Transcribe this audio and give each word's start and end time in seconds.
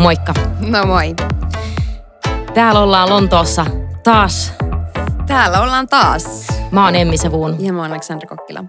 Moikka. 0.00 0.34
No 0.60 0.86
moi. 0.86 1.14
Täällä 2.54 2.80
ollaan 2.80 3.10
Lontoossa 3.10 3.66
taas. 4.04 4.52
Täällä 5.26 5.62
ollaan 5.62 5.88
taas. 5.88 6.46
Mä 6.70 6.84
oon 6.84 6.96
Emmi 6.96 7.18
Sevuun. 7.18 7.56
Ja 7.64 7.72
mä 7.72 7.82
oon 7.82 7.90
Aleksandra 7.90 8.28
Kokkila. 8.28 8.64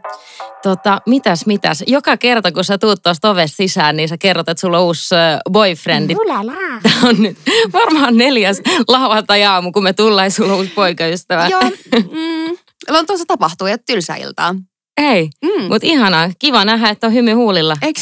Tota, 0.63 1.01
mitäs, 1.07 1.45
mitäs? 1.45 1.83
Joka 1.87 2.17
kerta, 2.17 2.51
kun 2.51 2.63
sä 2.63 2.77
tuut 2.77 3.03
tuosta 3.03 3.29
ovesta 3.29 3.55
sisään, 3.55 3.97
niin 3.97 4.09
sä 4.09 4.17
kerrot, 4.17 4.49
että 4.49 4.61
sulla 4.61 4.79
on 4.79 4.85
uusi 4.85 5.15
boyfriendi. 5.51 6.15
Tää 6.83 7.09
on 7.09 7.15
nyt 7.19 7.37
varmaan 7.73 8.17
neljäs 8.17 8.61
lauantai-aamu, 8.87 9.71
kun 9.71 9.83
me 9.83 9.93
tullaan 9.93 10.25
ja 10.25 10.31
sulla 10.31 10.53
on 10.53 10.57
uusi 10.57 10.71
poikaystävä. 10.75 11.47
Joo, 11.47 11.61
mm, 11.95 12.57
Lontoossa 12.89 13.25
tapahtuu 13.27 13.67
ja 13.67 13.77
tylsä 13.77 14.15
iltaa. 14.15 14.55
Ei, 14.97 15.29
Mm. 15.43 15.63
mutta 15.63 15.87
ihanaa. 15.87 16.29
Kiva 16.39 16.65
nähdä, 16.65 16.89
että 16.89 17.07
on 17.07 17.13
hymy 17.13 17.31
huulilla. 17.33 17.77
Eiks? 17.81 18.01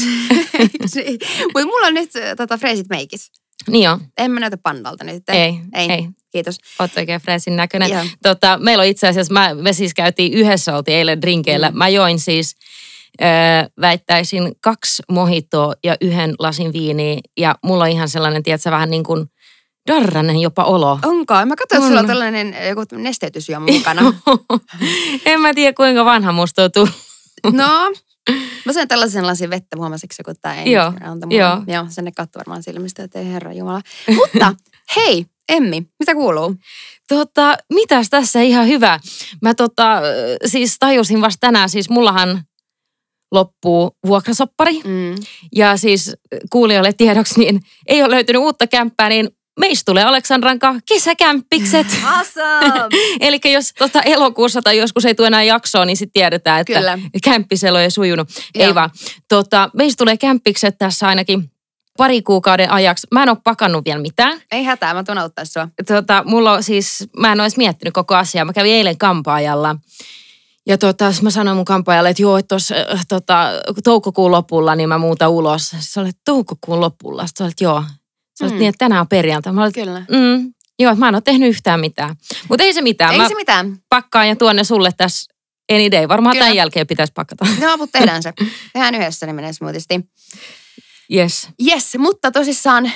Mutta 1.53 1.66
mulla 1.66 1.88
on 1.88 1.93
nyt 1.93 2.16
äh, 2.16 2.35
tota, 2.38 2.57
freesit 2.57 2.89
meikis. 2.89 3.31
Niin 3.67 3.89
on. 3.89 3.99
En 4.17 4.31
mä 4.31 4.39
näytä 4.39 4.57
pandalta 4.57 5.03
nyt. 5.03 5.23
Ei, 5.27 5.59
ei. 5.73 5.91
ei. 5.91 6.07
Kiitos. 6.31 6.57
Oot 6.80 6.91
oikein 6.97 7.21
freesin 7.21 7.55
näköinen. 7.55 7.89
Joo. 7.89 8.03
Tota, 8.23 8.57
meillä 8.61 8.81
on 8.81 8.88
itse 8.88 9.07
asiassa, 9.07 9.33
mä, 9.33 9.53
me 9.53 9.73
siis 9.73 9.94
käytiin 9.94 10.33
yhdessä, 10.33 10.75
oltiin 10.75 10.97
eilen 10.97 11.21
drinkeillä. 11.21 11.70
Mm. 11.71 11.77
Mä 11.77 11.89
join 11.89 12.20
siis, 12.20 12.55
ö, 13.21 13.25
väittäisin, 13.81 14.52
kaksi 14.61 15.03
mohitoa 15.11 15.73
ja 15.83 15.95
yhden 16.02 16.35
lasin 16.39 16.73
viiniä. 16.73 17.19
Ja 17.38 17.55
mulla 17.63 17.83
on 17.83 17.89
ihan 17.89 18.09
sellainen, 18.09 18.44
tiedätkö, 18.44 18.71
vähän 18.71 18.89
niin 18.89 19.03
kuin 19.03 19.25
darranen 19.88 20.41
jopa 20.41 20.63
olo. 20.63 20.99
Onko? 21.05 21.33
Mä 21.45 21.55
katsoin, 21.55 21.77
että 21.77 21.88
sulla 21.88 21.99
on 21.99 22.07
tällainen 22.07 22.53
äh, 22.53 22.67
joku 22.67 22.81
nesteytysjuoma 22.91 23.71
mukana. 23.71 24.13
en 25.25 25.41
mä 25.41 25.53
tiedä, 25.53 25.73
kuinka 25.73 26.05
vanha 26.05 26.31
musta 26.31 26.63
on 26.63 26.72
tullut. 26.72 26.91
no, 27.53 27.91
mä 28.66 28.73
sain 28.73 28.88
tällaisen 28.88 29.27
lasin 29.27 29.50
vettä, 29.50 29.77
huomasitko, 29.77 30.23
kun 30.25 30.35
tää 30.41 30.61
ei 30.61 30.72
Joo, 30.72 30.91
mulle. 30.91 31.35
joo. 31.35 31.63
Joo, 31.67 31.85
sen 31.89 32.05
ne 32.05 32.11
katsoi 32.11 32.39
varmaan 32.39 32.63
silmistä, 32.63 33.03
että 33.03 33.19
ei 33.19 33.25
herra 33.25 33.53
jumala. 33.53 33.81
Mutta 34.16 34.55
hei, 34.95 35.25
Emmi, 35.50 35.88
mitä 36.00 36.13
kuuluu? 36.13 36.55
Tota, 37.07 37.57
mitäs 37.73 38.09
tässä 38.09 38.41
ihan 38.41 38.67
hyvä. 38.67 39.00
Mä 39.41 39.53
tota, 39.53 40.02
siis 40.45 40.75
tajusin 40.80 41.22
vasta 41.22 41.39
tänään, 41.39 41.69
siis 41.69 41.89
mullahan 41.89 42.44
loppuu 43.31 43.91
vuokrasoppari. 44.05 44.81
Mm. 44.83 45.16
Ja 45.55 45.77
siis 45.77 46.11
kuulijoille 46.52 46.94
tiedoksi, 46.94 47.39
niin 47.39 47.61
ei 47.88 48.03
ole 48.03 48.16
löytynyt 48.16 48.41
uutta 48.41 48.67
kämppää, 48.67 49.09
niin 49.09 49.30
meistä 49.59 49.91
tulee 49.91 50.03
Aleksandran 50.03 50.59
kanssa 50.59 50.81
kesäkämppikset. 50.88 51.88
Awesome! 52.17 52.88
Eli 53.27 53.39
jos 53.45 53.73
tota 53.79 54.01
elokuussa 54.01 54.61
tai 54.61 54.77
joskus 54.77 55.05
ei 55.05 55.16
tule 55.16 55.27
enää 55.27 55.43
jaksoa, 55.43 55.85
niin 55.85 55.97
sitten 55.97 56.13
tiedetään, 56.13 56.61
että 56.61 56.73
Kyllä. 56.73 56.99
kämppiselo 57.23 57.79
ei 57.79 57.91
sujunut. 57.91 58.29
Joo. 58.55 58.67
Ei 58.67 58.75
vaan. 58.75 58.89
Tota, 59.27 59.69
meistä 59.73 59.97
tulee 59.97 60.17
kämppikset 60.17 60.77
tässä 60.77 61.07
ainakin 61.07 61.51
pari 61.97 62.21
kuukauden 62.21 62.71
ajaksi. 62.71 63.07
Mä 63.11 63.23
en 63.23 63.29
ole 63.29 63.38
pakannut 63.43 63.85
vielä 63.85 64.01
mitään. 64.01 64.41
Ei 64.51 64.63
hätää, 64.63 64.93
mä 64.93 65.03
tuun 65.03 65.17
auttaa 65.17 65.45
sua. 65.45 65.67
Tota, 65.88 66.23
mulla 66.25 66.51
on 66.51 66.63
siis, 66.63 67.07
mä 67.17 67.31
en 67.31 67.39
ole 67.39 67.44
edes 67.44 67.57
miettinyt 67.57 67.94
koko 67.94 68.16
asiaa. 68.16 68.45
Mä 68.45 68.53
kävin 68.53 68.73
eilen 68.73 68.97
kampaajalla. 68.97 69.75
Ja 70.67 70.77
tota, 70.77 71.13
mä 71.21 71.29
sanoin 71.29 71.57
mun 71.57 71.66
kampaajalle, 71.66 72.09
että 72.09 72.21
joo, 72.21 72.38
että 72.38 72.47
tuossa 72.47 72.75
äh, 72.75 73.05
tota, 73.09 73.49
toukokuun 73.83 74.31
lopulla 74.31 74.75
niin 74.75 74.89
mä 74.89 74.97
muutan 74.97 75.29
ulos. 75.29 75.75
Se 75.79 75.99
oli, 75.99 76.09
että 76.09 76.21
toukokuun 76.25 76.81
lopulla. 76.81 77.27
Sitten 77.27 77.45
olet, 77.45 77.61
joo. 77.61 77.83
Sä 78.39 78.45
olet 78.45 78.53
Mm. 78.53 78.59
niin, 78.59 78.69
että 78.69 78.85
tänään 78.85 79.01
on 79.01 79.07
perjantai. 79.07 79.53
Mä 79.53 79.61
olin, 79.61 79.73
Kyllä. 79.73 79.99
mm, 79.99 80.53
joo, 80.79 80.91
että 80.91 80.99
mä 80.99 81.07
en 81.09 81.15
ole 81.15 81.21
tehnyt 81.21 81.49
yhtään 81.49 81.79
mitään. 81.79 82.15
Mutta 82.49 82.63
ei 82.63 82.73
se 82.73 82.81
mitään. 82.81 83.11
Ei 83.11 83.17
mä 83.17 83.27
se 83.27 83.35
mitään. 83.35 83.77
pakkaan 83.89 84.27
ja 84.27 84.35
tuonne 84.35 84.63
sulle 84.63 84.91
tässä 84.97 85.33
any 85.71 85.91
day. 85.91 86.07
Varmaan 86.07 86.33
Kyllä. 86.33 86.45
tämän 86.45 86.55
jälkeen 86.55 86.87
pitäisi 86.87 87.13
pakata. 87.15 87.45
Joo, 87.61 87.77
mutta 87.77 87.99
tehdään 87.99 88.23
se. 88.23 88.33
Tehdään 88.73 88.95
yhdessä, 88.95 89.25
niin 89.25 89.35
menee 89.35 89.53
smoothisti. 89.53 89.99
Yes, 91.13 91.47
Yes, 91.67 91.97
mutta 91.97 92.31
tosissaan 92.31 92.91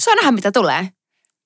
saa 0.00 0.14
nähdä, 0.14 0.30
mitä 0.32 0.52
tulee. 0.52 0.88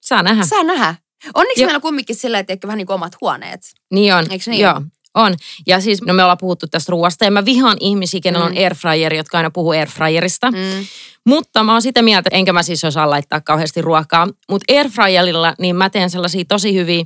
saa 0.00 0.22
nähdä. 0.22 0.46
Saa 0.46 0.62
nähdä. 0.64 0.94
Onneksi 1.34 1.62
Joo. 1.62 1.66
meillä 1.66 1.76
on 1.76 1.82
kumminkin 1.82 2.16
sillä, 2.16 2.38
että 2.38 2.52
ehkä 2.52 2.68
vähän 2.68 2.76
niin 2.78 2.86
kuin 2.86 2.94
omat 2.94 3.16
huoneet. 3.20 3.60
Niin 3.92 4.14
on. 4.14 4.26
Eiks 4.30 4.48
niin? 4.48 4.60
Joo, 4.62 4.82
on. 5.18 5.34
Ja 5.66 5.80
siis 5.80 6.02
no 6.02 6.14
me 6.14 6.22
ollaan 6.22 6.38
puhuttu 6.38 6.66
tästä 6.66 6.90
ruoasta 6.90 7.24
ja 7.24 7.30
mä 7.30 7.44
vihaan 7.44 7.76
ihmisiä, 7.80 8.20
kenellä 8.22 8.46
Mm. 8.48 8.52
on 8.52 8.58
airfryer, 8.62 9.14
jotka 9.14 9.36
aina 9.36 9.50
puhuu 9.50 9.70
airfryerista. 9.70 10.50
Mm. 10.50 10.86
Mutta 11.26 11.64
mä 11.64 11.72
oon 11.72 11.82
sitä 11.82 12.02
mieltä, 12.02 12.30
enkä 12.32 12.52
mä 12.52 12.62
siis 12.62 12.84
osaa 12.84 13.10
laittaa 13.10 13.40
kauheasti 13.40 13.82
ruokaa. 13.82 14.28
Mutta 14.50 14.74
airfryerilla 14.74 15.54
niin 15.58 15.76
mä 15.76 15.90
teen 15.90 16.10
sellaisia 16.10 16.44
tosi 16.48 16.74
hyviä, 16.74 17.04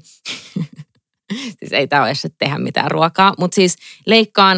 siis 1.58 1.72
ei 1.72 1.86
tää 1.88 2.00
ole 2.00 2.08
edes 2.08 2.26
tehdä 2.38 2.58
mitään 2.58 2.90
ruokaa, 2.90 3.34
mutta 3.38 3.54
siis 3.54 3.76
leikkaan, 4.06 4.56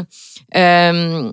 öm, 0.57 1.31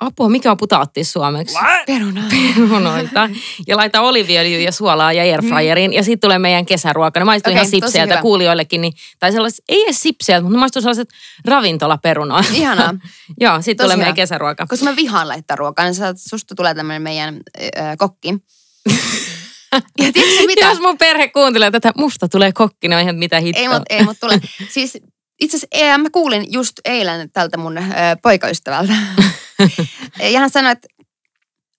apua, 0.00 0.28
mikä 0.28 0.50
on 0.50 0.56
putaattis 0.56 1.12
suomeksi? 1.12 1.56
Peruna. 1.86 2.22
perunoita 2.30 3.30
ja 3.66 3.76
laita 3.76 4.00
oliviöljyä 4.00 4.58
ja 4.58 4.72
suolaa 4.72 5.12
ja 5.12 5.22
airfryeriin 5.22 5.92
ja 5.92 6.02
sitten 6.02 6.20
tulee 6.20 6.38
meidän 6.38 6.66
kesäruoka. 6.66 7.20
Ne 7.20 7.24
maistuu 7.24 7.50
Okei, 7.50 7.56
ihan 7.62 7.70
sipseiltä 7.70 8.14
hyvä. 8.14 8.22
kuulijoillekin, 8.22 8.80
niin, 8.80 8.92
tai 9.18 9.32
sellaiset, 9.32 9.64
ei 9.68 9.82
edes 9.82 10.02
sipseiltä, 10.02 10.42
mutta 10.42 10.56
ne 10.56 10.60
maistuu 10.60 10.82
sellaiset 10.82 11.08
ravintolaperunoita. 11.44 12.48
Ihanaa. 12.54 12.94
Joo, 13.40 13.62
sitten 13.62 13.84
tulee 13.84 13.94
hyvä. 13.94 14.02
meidän 14.02 14.14
kesäruoka. 14.14 14.66
Koska 14.66 14.84
mä 14.84 14.96
vihaan 14.96 15.28
laittaa 15.28 15.56
ruokaa, 15.56 15.84
niin 15.84 15.94
sä- 15.94 16.14
susta 16.16 16.54
tulee 16.54 16.74
tämmöinen 16.74 17.02
meidän 17.02 17.40
ö, 17.58 17.70
kokki. 17.98 18.28
ja 19.72 20.12
tiedätkö 20.12 20.46
mitä? 20.46 20.66
Jos 20.66 20.80
mun 20.80 20.98
perhe 20.98 21.28
kuuntelee 21.28 21.70
tätä, 21.70 21.92
musta 21.96 22.28
tulee 22.28 22.52
kokki, 22.52 22.88
ne 22.88 22.96
on 22.96 23.02
ihan 23.02 23.16
mitä 23.16 23.40
hittoa. 23.40 23.62
Ei, 23.62 23.68
mut, 23.68 23.82
ei, 23.90 24.04
mut 24.04 24.16
tule. 24.20 24.40
Siis 24.68 24.98
itse 25.40 25.56
asiassa 25.56 25.98
mä 25.98 26.10
kuulin 26.10 26.52
just 26.52 26.72
eilen 26.84 27.30
tältä 27.32 27.56
mun 27.56 27.78
ö, 27.78 27.82
poikaystävältä. 28.22 28.92
ja 30.32 30.40
hän 30.40 30.50
sanoi, 30.50 30.72
että 30.72 30.88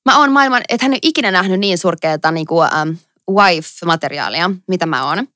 mä 0.05 0.19
oon 0.19 0.31
maailman, 0.31 0.61
että 0.69 0.85
hän 0.85 0.93
ei 0.93 0.99
ikinä 1.01 1.31
nähnyt 1.31 1.59
niin 1.59 1.77
surkeata 1.77 2.31
niin 2.31 2.47
kuin, 2.47 2.69
um, 2.81 2.97
wife-materiaalia, 3.35 4.51
mitä 4.67 4.85
mä 4.85 5.09
oon. 5.09 5.27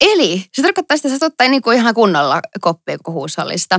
Eli 0.00 0.44
se 0.52 0.62
tarkoittaa 0.62 0.96
sitä, 0.96 1.08
että 1.08 1.18
sä 1.18 1.26
ottaa 1.26 1.48
niin 1.48 1.62
kuin 1.62 1.76
ihan 1.76 1.94
kunnolla 1.94 2.40
koppia 2.60 2.98
koko 2.98 3.12
huushallista. 3.12 3.78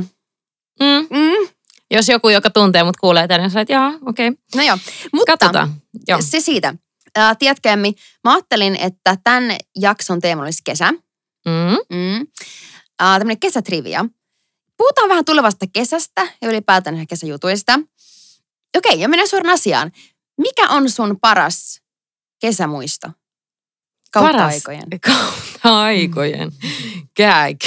Mm. 0.80 1.08
Mm. 1.10 1.48
Jos 1.92 2.10
joku, 2.10 2.30
joka 2.30 2.50
tuntee 2.50 2.84
mut 2.84 2.98
kuulee 2.98 3.28
tänne, 3.28 3.48
niin 3.48 3.58
että 3.58 3.74
jaa, 3.74 3.94
okei. 4.06 4.28
Okay. 4.28 4.38
No 4.56 4.64
joo, 4.64 4.78
mutta 5.14 5.38
Katsotaan. 5.38 5.74
Joo. 6.08 6.22
se 6.22 6.40
siitä. 6.40 6.74
Äh, 7.18 7.38
tiedätkö 7.38 7.70
Emmi, 7.70 7.94
mä 8.24 8.34
ajattelin, 8.34 8.76
että 8.76 9.18
tämän 9.24 9.58
jakson 9.80 10.22
teema 10.22 10.42
olisi 10.42 10.62
kesä. 10.64 10.92
Mm. 11.46 11.98
Mm. 11.98 12.22
Uh, 12.22 12.28
tämmöinen 12.98 13.40
kesätrivia. 13.40 14.06
Puhutaan 14.78 15.10
vähän 15.10 15.26
tulevasta 15.26 15.66
kesästä 15.74 16.28
ja 16.42 16.50
ylipäätään 16.50 17.08
kesäjutuista. 17.08 17.80
Okei, 18.78 19.00
ja 19.00 19.10
mennään 19.10 19.28
suoraan 19.28 19.54
asiaan. 19.54 19.92
Mikä 20.42 20.70
on 20.70 20.90
sun 20.90 21.20
paras 21.22 21.82
kesämuisto? 22.42 23.08
Kautta 24.12 24.32
Paras. 24.32 24.54
aikojen. 24.54 24.84
Kautta 25.06 25.82
aikojen. 25.84 26.52
Kääk. 27.14 27.58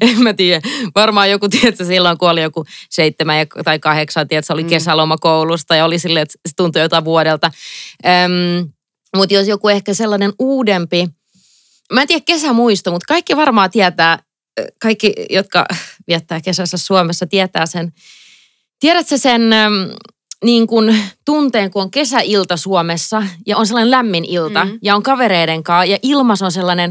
en 0.00 0.22
mä 0.22 0.34
tiedä. 0.34 0.60
Varmaan 0.94 1.30
joku, 1.30 1.48
tiedätkö, 1.48 1.84
silloin 1.84 2.18
kun 2.18 2.30
oli 2.30 2.42
joku 2.42 2.64
seitsemän 2.90 3.46
tai 3.64 3.78
kahdeksan, 3.78 4.28
tiedätkö, 4.28 4.52
oli 4.52 4.62
Mm. 4.62 4.68
kesäloma 4.68 5.16
koulusta 5.18 5.76
ja 5.76 5.84
oli 5.84 5.98
silleen, 5.98 6.22
että 6.22 6.38
se 6.48 6.52
tuntui 6.56 6.82
jotain 6.82 7.04
vuodelta. 7.04 7.50
Öm, 8.06 8.68
mutta 9.16 9.34
jos 9.34 9.48
joku 9.48 9.68
ehkä 9.68 9.94
sellainen 9.94 10.32
uudempi, 10.38 11.08
mä 11.92 12.00
en 12.02 12.08
tiedä 12.08 12.22
kesämuisto, 12.26 12.90
mutta 12.90 13.04
kaikki 13.08 13.36
varmaan 13.36 13.70
tietää, 13.70 14.18
kaikki, 14.82 15.12
jotka 15.30 15.66
viettää 16.08 16.40
kesässä 16.40 16.76
Suomessa, 16.78 17.26
tietää 17.26 17.66
sen. 17.66 17.92
Tiedätkö 18.80 19.18
sen 19.18 19.42
niin 20.44 20.66
kuin 20.66 21.02
tunteen, 21.24 21.70
kun 21.70 21.82
on 21.82 21.90
kesäilta 21.90 22.56
Suomessa 22.56 23.22
ja 23.46 23.56
on 23.56 23.66
sellainen 23.66 23.90
lämmin 23.90 24.24
ilta 24.24 24.64
Mm. 24.64 24.78
ja 24.82 24.96
on 24.96 25.02
kavereiden 25.02 25.62
kanssa 25.62 25.84
ja 25.84 25.98
ilmas 26.02 26.42
on 26.42 26.52
sellainen, 26.52 26.90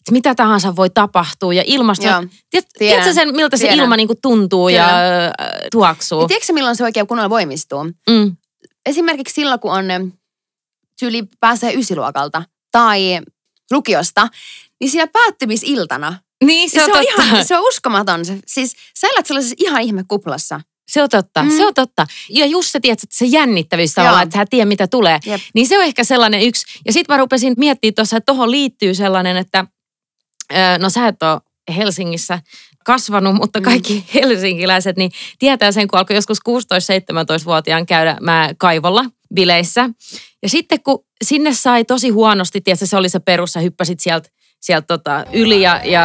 että 0.00 0.12
mitä 0.12 0.34
tahansa 0.34 0.76
voi 0.76 0.90
tapahtua 0.90 1.52
ja 1.54 1.62
ilmasto. 1.66 2.06
Joo, 2.06 2.14
Tiedät, 2.20 2.38
tiedän. 2.50 2.68
tiedätkö 2.78 3.12
sen, 3.12 3.36
miltä 3.36 3.56
se 3.56 3.60
Tiedän. 3.60 3.78
ilma 3.78 3.96
niin 3.96 4.06
kuin 4.06 4.18
tuntuu 4.22 4.68
ja 4.68 4.84
Kyllä. 4.86 5.24
äh, 5.26 5.32
tuoksuu? 5.72 6.20
Ja 6.22 6.28
tiedätkö 6.28 6.52
milloin 6.52 6.76
se 6.76 6.84
oikein 6.84 7.06
kunnolla 7.06 7.30
voimistuu? 7.30 7.84
Mm. 8.10 8.36
Esimerkiksi 8.86 9.34
silloin, 9.34 9.60
kun 9.60 9.72
on 9.72 9.84
tyyli 10.98 11.22
pääsee 11.40 11.74
ysiluokalta 11.74 12.42
tai 12.72 13.20
lukiosta, 13.72 14.28
niin 14.80 14.90
siinä 14.90 15.06
päättymisiltana 15.06 16.14
Niin, 16.46 16.70
se, 16.70 16.74
Se, 16.74 16.82
on, 16.84 16.90
totta. 16.90 17.22
ihan, 17.22 17.44
se 17.44 17.56
on 17.56 17.62
uskomaton. 17.68 18.24
Se, 18.24 18.38
siis 18.46 18.72
sä 19.00 19.06
elät 19.14 19.26
sellaisessa 19.26 19.54
ihan 19.58 19.82
ihmekuplassa. 19.82 20.60
Se 20.90 21.02
on 21.02 21.08
totta, 21.08 21.42
Mm. 21.42 21.48
mm. 21.50 21.56
se 21.56 21.66
on 21.66 21.74
totta. 21.74 22.06
Ja 22.30 22.46
just 22.46 22.70
se, 22.70 22.80
tiedät, 22.80 23.02
että 23.02 23.16
se 23.16 23.24
jännittävyys 23.24 23.94
tavallaan, 23.94 24.20
Joo. 24.22 24.26
että 24.26 24.38
sä 24.38 24.44
tiedät 24.50 24.68
mitä 24.68 24.86
tulee. 24.86 25.18
Jep. 25.26 25.40
Niin 25.54 25.66
se 25.68 25.78
on 25.78 25.84
ehkä 25.84 26.04
sellainen 26.04 26.40
yksi. 26.42 26.64
Ja 26.86 26.92
sitten 26.92 27.14
mä 27.14 27.18
rupesin 27.18 27.54
miettimään 27.56 27.94
tuossa, 27.94 28.16
että 28.16 28.32
tuohon 28.32 28.50
liittyy 28.50 28.94
sellainen, 28.94 29.36
että 29.36 29.64
no 30.78 30.90
sä 30.90 31.08
et 31.08 31.22
ole 31.22 31.40
Helsingissä 31.76 32.38
kasvanut, 32.84 33.34
mutta 33.34 33.58
Mm. 33.60 33.64
kaikki 33.64 34.04
helsinkiläiset 34.14 34.96
niin 34.96 35.10
tietää 35.38 35.72
sen, 35.72 35.88
kun 35.88 35.98
alkoi 35.98 36.16
joskus 36.16 36.38
16-17-vuotiaan 36.48 37.86
käydä 37.86 38.16
mä 38.20 38.50
kaivolla 38.58 39.04
bileissä. 39.34 39.90
Ja 40.42 40.48
sitten 40.48 40.82
kun 40.82 41.04
sinne 41.24 41.54
sai 41.54 41.84
tosi 41.84 42.08
huonosti, 42.08 42.60
tiedätkö, 42.60 42.86
se 42.86 42.96
oli 42.96 43.08
se 43.08 43.18
perus, 43.20 43.52
sä 43.52 43.60
hyppäsit 43.60 44.00
sieltä 44.00 44.28
sieltä 44.62 44.86
tota, 44.86 45.24
yli 45.32 45.62
ja, 45.62 45.80
ja 45.84 46.02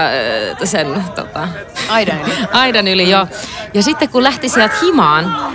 sen 0.63 1.03
tota, 1.15 1.47
Aidan 1.89 2.21
yli. 2.21 2.33
aidan 2.51 2.87
yli 2.87 3.09
jo. 3.09 3.27
Ja 3.73 3.83
sitten 3.83 4.09
kun 4.09 4.23
lähti 4.23 4.49
sieltä 4.49 4.75
himaan, 4.81 5.53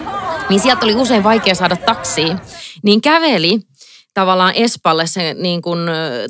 niin 0.49 0.61
sieltä 0.61 0.85
oli 0.85 0.95
usein 0.95 1.25
vaikea 1.25 1.55
saada 1.55 1.77
taksiin. 1.77 2.39
Niin 2.83 3.01
käveli 3.01 3.61
tavallaan 4.15 4.55
Espalle 4.55 5.07
se 5.07 5.35
niin 5.35 5.63
kuin, 5.63 5.79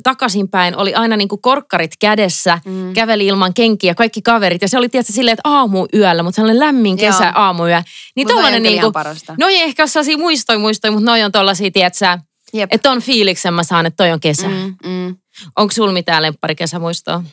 takaisinpäin 0.03 0.77
oli 0.77 0.93
aina 0.93 1.17
niin 1.17 1.27
kuin 1.27 1.41
korkkarit 1.41 1.91
kädessä, 1.99 2.59
mm. 2.65 2.93
käveli 2.93 3.27
ilman 3.27 3.53
kenkiä, 3.53 3.95
kaikki 3.95 4.21
kaverit. 4.21 4.61
Ja 4.61 4.67
se 4.67 4.77
oli 4.77 4.89
tietysti 4.89 5.13
silleen, 5.13 5.33
että 5.33 5.49
aamuyöllä, 5.49 6.23
mutta 6.23 6.35
sellainen 6.35 6.59
lämmin 6.59 6.97
kesä 6.97 7.23
Joo. 7.23 7.33
aamuyö. 7.35 7.81
Niin 8.15 8.27
noi 8.27 8.35
tollainen 8.35 8.63
niin 8.63 8.81
kuin, 8.81 8.93
no 9.39 9.47
ei 9.47 9.61
ehkä 9.61 9.83
ole 9.83 9.87
sellaisia 9.87 10.17
muistoi, 10.17 10.57
muistoi, 10.57 10.91
mutta 10.91 11.05
noi 11.05 11.23
on 11.23 11.31
tollaisia, 11.31 11.71
tietsä, 11.71 12.19
Jep. 12.53 12.73
että 12.73 12.91
on 12.91 13.01
fiiliksen 13.01 13.53
mä 13.53 13.63
saan, 13.63 13.85
että 13.85 14.03
toi 14.03 14.11
on 14.11 14.19
kesä. 14.19 14.47
Mm, 14.47 14.75
mm. 14.85 15.15
Onko 15.55 15.73
sulla 15.73 15.91
mitään 15.91 16.23
lemparikesämuistoa? 16.23 17.23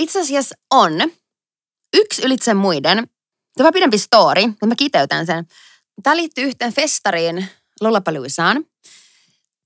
Itse 0.00 0.20
asiassa 0.20 0.54
on 0.70 0.92
yksi 1.94 2.22
ylitse 2.22 2.54
muiden. 2.54 3.08
Tämä 3.56 3.72
pidempi 3.72 3.98
story, 3.98 4.46
mutta 4.46 4.66
mä 4.66 4.74
kiteytän 4.74 5.26
sen. 5.26 5.46
Tämä 6.02 6.16
liittyy 6.16 6.44
yhteen 6.44 6.72
festariin 6.72 7.46
Lollapaloozaan. 7.80 8.64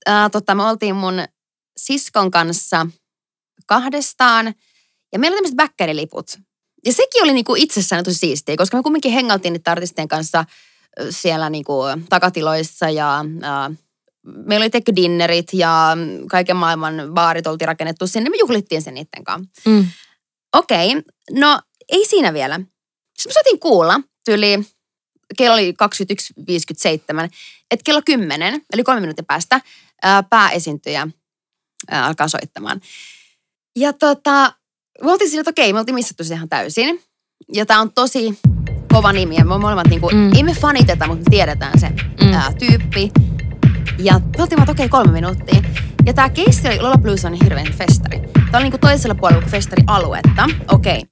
Ää, 0.05 0.29
tota, 0.29 0.55
me 0.55 0.63
oltiin 0.63 0.95
mun 0.95 1.25
siskon 1.77 2.31
kanssa 2.31 2.87
kahdestaan 3.65 4.53
ja 5.13 5.19
meillä 5.19 5.35
oli 5.35 5.37
tämmöiset 5.37 5.57
bäkkäriliput. 5.57 6.39
Ja 6.85 6.93
sekin 6.93 7.23
oli 7.23 7.33
niinku 7.33 7.55
itsessään 7.55 8.03
tosi 8.03 8.17
siistiä, 8.17 8.57
koska 8.57 8.77
me 8.77 8.83
kumminkin 8.83 9.11
hengailtiin 9.11 9.53
niiden 9.53 9.71
artistien 9.71 10.07
kanssa 10.07 10.45
siellä 11.09 11.49
niinku 11.49 11.73
takatiloissa 12.09 12.89
ja 12.89 13.25
ää, 13.41 13.71
meillä 14.25 14.63
oli 14.63 14.69
tekky 14.69 14.95
dinnerit 14.95 15.47
ja 15.53 15.97
kaiken 16.29 16.55
maailman 16.55 16.93
baarit 17.13 17.47
oltiin 17.47 17.67
rakennettu 17.67 18.07
sinne. 18.07 18.29
Me 18.29 18.37
juhlittiin 18.39 18.81
sen 18.81 18.93
niiden 18.93 19.23
kanssa. 19.23 19.51
Mm. 19.69 19.87
Okei, 20.55 20.89
no 21.31 21.61
ei 21.89 22.05
siinä 22.05 22.33
vielä. 22.33 22.55
Sitten 22.55 23.29
me 23.29 23.33
saatiin 23.33 23.59
kuulla, 23.59 24.01
tyyli, 24.25 24.59
kello 25.37 25.53
oli 25.53 25.73
21.57, 25.73 27.29
että 27.71 27.83
kello 27.83 28.01
10, 28.05 28.61
eli 28.73 28.83
kolme 28.83 29.01
minuutin 29.01 29.25
päästä, 29.25 29.61
ää, 30.03 30.23
pääesiintyjä 30.23 31.07
ää, 31.91 32.05
alkaa 32.05 32.27
soittamaan. 32.27 32.81
Ja 33.75 33.93
tota, 33.93 34.53
me 35.03 35.11
oltiin 35.11 35.29
siinä, 35.29 35.41
että 35.41 35.51
okei, 35.51 35.73
me 35.73 35.79
oltiin 35.79 35.95
missattu 35.95 36.23
se 36.23 36.33
ihan 36.33 36.49
täysin. 36.49 37.03
Ja 37.53 37.65
tää 37.65 37.79
on 37.81 37.93
tosi 37.93 38.39
kova 38.93 39.13
nimi, 39.13 39.35
ja 39.35 39.45
me 39.45 39.57
molemmat 39.57 39.87
niinku, 39.87 40.09
Mm. 40.13 40.35
ei 40.35 40.43
me 40.43 40.53
faniteta, 40.53 41.07
mutta 41.07 41.23
me 41.23 41.29
tiedetään 41.29 41.79
se 41.79 41.89
mm. 41.89 42.33
ää, 42.33 42.53
tyyppi. 42.59 43.11
Ja 44.03 44.19
me 44.37 44.41
oltiin 44.43 44.59
että 44.61 44.71
okei, 44.71 44.89
kolme 44.89 45.11
minuuttia. 45.11 45.61
Ja 46.05 46.13
tää 46.13 46.29
keissi 46.29 46.67
oli 46.67 46.79
Lollapalooza 46.79 47.27
on 47.27 47.33
hirveän 47.43 47.73
festari. 47.73 48.19
Tää 48.19 48.43
oli 48.53 48.63
niinku 48.63 48.77
toisella 48.77 49.15
puolella 49.15 49.41
kuin 49.41 49.51
festarialuetta. 49.51 50.49
Okei. 50.67 51.03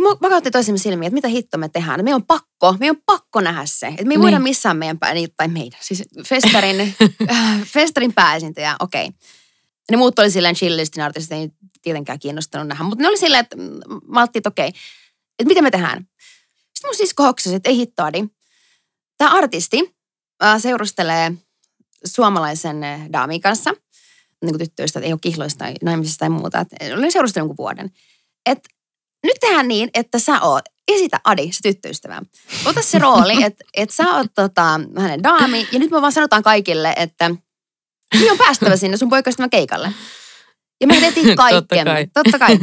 Mä 0.00 0.08
vakautti 0.22 0.50
toisemme 0.50 0.78
silmiin, 0.78 1.06
että 1.06 1.14
mitä 1.14 1.28
hitto 1.28 1.58
me 1.58 1.68
tehdään. 1.68 2.04
Me 2.04 2.14
on 2.14 2.26
pakko, 2.26 2.76
me 2.80 2.90
on 2.90 2.96
pakko 3.06 3.40
nähdä 3.40 3.62
se. 3.66 3.86
Että 3.86 3.96
me 3.96 4.00
ei 4.02 4.06
Niin. 4.08 4.22
voida 4.22 4.38
missään 4.38 4.76
meidän, 4.76 4.98
pää, 4.98 5.14
niin, 5.14 5.28
tai 5.36 5.48
meidän, 5.48 5.78
siis 5.82 6.02
festarin, 6.26 6.80
äh, 7.30 7.60
festarin 7.64 8.12
pääesiintyjä, 8.12 8.76
okei. 8.80 9.10
Ne 9.90 9.96
muut 9.96 10.18
oli 10.18 10.30
silleen 10.30 10.54
chillistin 10.54 11.02
artistit, 11.02 11.32
ei 11.32 11.50
tietenkään 11.82 12.18
kiinnostanut 12.18 12.68
nähdä. 12.68 12.84
Mutta 12.84 13.02
ne 13.02 13.08
oli 13.08 13.16
silleen, 13.16 13.40
että 13.40 13.56
mm, 13.56 13.62
mä 14.08 14.20
ajattelin, 14.20 14.40
että 14.40 14.48
okei, 14.48 14.68
että 15.38 15.48
mitä 15.48 15.62
me 15.62 15.70
tehdään. 15.70 16.06
Sitten 16.74 16.88
mun 16.88 16.94
sisko 16.94 17.22
hoksasi, 17.22 17.56
että 17.56 17.70
ei 17.70 17.76
hittoadi. 17.76 18.24
Tämä 19.18 19.30
artisti 19.30 19.94
äh, 20.44 20.60
seurustelee 20.62 21.32
suomalaisen 22.04 22.84
äh, 22.84 23.00
daamin 23.12 23.40
kanssa, 23.40 23.70
niin 24.42 24.52
kuin 24.52 24.58
tyttöistä, 24.58 24.98
että 24.98 25.06
ei 25.06 25.12
ole 25.12 25.20
kihloista 25.22 25.58
tai 25.58 25.74
naimisista 25.82 26.18
tai 26.18 26.28
muuta. 26.28 26.60
Että 26.60 26.76
olen 26.96 27.12
seurustellut 27.12 27.48
jonkun 27.48 27.64
vuoden. 27.64 27.90
Et 28.46 28.68
nyt 29.24 29.36
tehdään 29.40 29.68
niin, 29.68 29.90
että 29.94 30.18
sä 30.18 30.40
oot, 30.40 30.64
esitä 30.88 31.20
Adi, 31.24 31.52
se 31.52 31.58
tyttöystävä. 31.62 32.22
Ota 32.64 32.82
se 32.82 32.98
rooli, 32.98 33.42
että 33.44 33.64
et 33.74 33.90
sä 33.90 34.14
oot 34.14 34.26
tota, 34.34 34.80
hänen 34.98 35.22
daami, 35.22 35.68
ja 35.72 35.78
nyt 35.78 35.90
me 35.90 36.00
vaan 36.00 36.12
sanotaan 36.12 36.42
kaikille, 36.42 36.94
että 36.96 37.30
niin 38.14 38.32
on 38.32 38.38
päästävä 38.38 38.76
sinne 38.76 38.96
sun 38.96 39.08
poikaystävän 39.08 39.50
keikalle. 39.50 39.92
Ja 40.80 40.86
me 40.86 41.00
tehtiin 41.00 41.26
Totta 41.26 41.42
kaikkemme. 41.42 41.84
kai. 41.84 42.06
Totta 42.14 42.38
kai. 42.38 42.58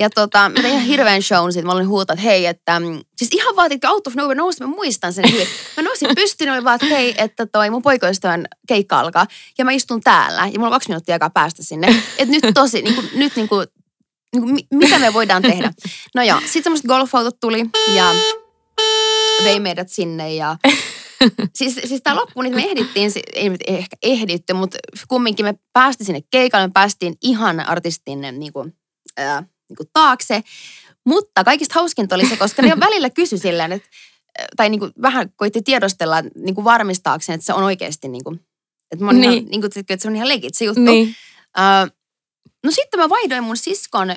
Ja 0.00 0.10
tota, 0.10 0.48
mä 0.48 0.54
tein 0.62 0.66
ihan 0.74 0.82
hirveän 0.86 1.22
shown 1.22 1.52
siitä. 1.52 1.66
Mä 1.66 1.72
olin 1.72 1.88
huutaa, 1.88 2.14
että 2.14 2.22
hei, 2.22 2.46
että... 2.46 2.80
mm, 2.80 3.00
Siis 3.16 3.30
ihan 3.34 3.56
vaan, 3.56 3.72
että 3.72 3.90
out 3.90 4.06
of 4.06 4.14
nowhere 4.14 4.38
nousi, 4.38 4.60
mä 4.64 4.66
muistan 4.66 5.12
sen 5.12 5.24
hyvin. 5.32 5.46
Mä 5.76 5.82
nousin 5.82 6.08
pystyyn 6.14 6.48
ja 6.48 6.52
olin 6.52 6.64
vaan, 6.64 6.74
että 6.74 6.86
hei, 6.86 7.14
että 7.18 7.46
toi 7.46 7.70
mun 7.70 7.82
poikaystävän 7.82 8.46
keikka 8.68 9.00
alkaa. 9.00 9.26
Ja 9.58 9.64
mä 9.64 9.72
istun 9.72 10.00
täällä 10.00 10.40
ja 10.46 10.52
mulla 10.52 10.66
on 10.66 10.72
kaksi 10.72 10.88
minuuttia 10.88 11.14
aikaa 11.14 11.30
päästä 11.30 11.62
sinne. 11.64 12.02
Että 12.18 12.32
nyt 12.32 12.54
tosi, 12.54 12.82
niin 12.82 12.94
kuin, 12.94 13.10
nyt 13.14 13.36
niin 13.36 13.48
kuin, 13.48 13.66
niin 14.32 14.42
kuin, 14.42 14.54
mi- 14.54 14.66
mitä 14.86 14.98
me 14.98 15.12
voidaan 15.12 15.42
tehdä. 15.42 15.72
No 16.14 16.22
joo, 16.22 16.40
sitten 16.40 16.62
semmoiset 16.62 16.86
golfautot 16.86 17.40
tuli 17.40 17.64
ja 17.94 18.14
vei 19.44 19.60
meidät 19.60 19.88
sinne 19.90 20.34
ja 20.34 20.56
siis, 21.58 21.74
siis 21.84 22.00
tämä 22.04 22.16
loppu, 22.16 22.42
niin 22.42 22.54
me 22.54 22.62
ehdittiin, 22.62 23.12
ei 23.34 23.48
nyt 23.48 23.60
ehkä 23.66 23.96
ehditty, 24.02 24.52
mutta 24.52 24.78
kumminkin 25.08 25.46
me 25.46 25.54
päästiin 25.72 26.06
sinne 26.06 26.20
keikalle, 26.30 26.66
me 26.66 26.70
päästiin 26.74 27.14
ihan 27.22 27.60
artistin 27.60 28.20
niin 28.20 28.52
kuin, 28.52 28.74
ää, 29.16 29.42
niin 29.70 29.76
kuin 29.76 29.88
taakse. 29.92 30.42
Mutta 31.06 31.44
kaikista 31.44 31.74
hauskinta 31.74 32.14
oli 32.14 32.26
se, 32.26 32.36
koska 32.36 32.62
ne 32.62 32.80
välillä 32.86 33.10
kysy 33.10 33.38
silleen, 33.38 33.72
että, 33.72 33.88
tai 34.56 34.68
niin 34.68 34.80
kuin 34.80 34.92
vähän 35.02 35.32
koitti 35.36 35.62
tiedostella 35.62 36.22
niin 36.34 36.54
kuin 36.54 36.64
varmistaakseen, 36.64 37.34
että 37.34 37.46
se 37.46 37.52
on 37.52 37.62
oikeasti 37.62 38.08
niin 38.08 38.24
kuin, 38.24 38.40
että, 38.92 39.04
Niin. 39.12 39.24
ihan, 39.24 39.44
niin 39.50 39.60
kuin, 39.60 39.70
että 39.76 40.02
se 40.02 40.08
on 40.08 40.16
ihan 40.16 40.28
legit 40.28 40.54
se 40.54 40.64
juttu. 40.64 40.80
Niin. 40.80 41.16
Ää, 41.56 41.88
no 42.64 42.70
sitten 42.70 43.00
mä 43.00 43.08
vaihdoin 43.08 43.44
mun 43.44 43.56
siskon, 43.56 44.08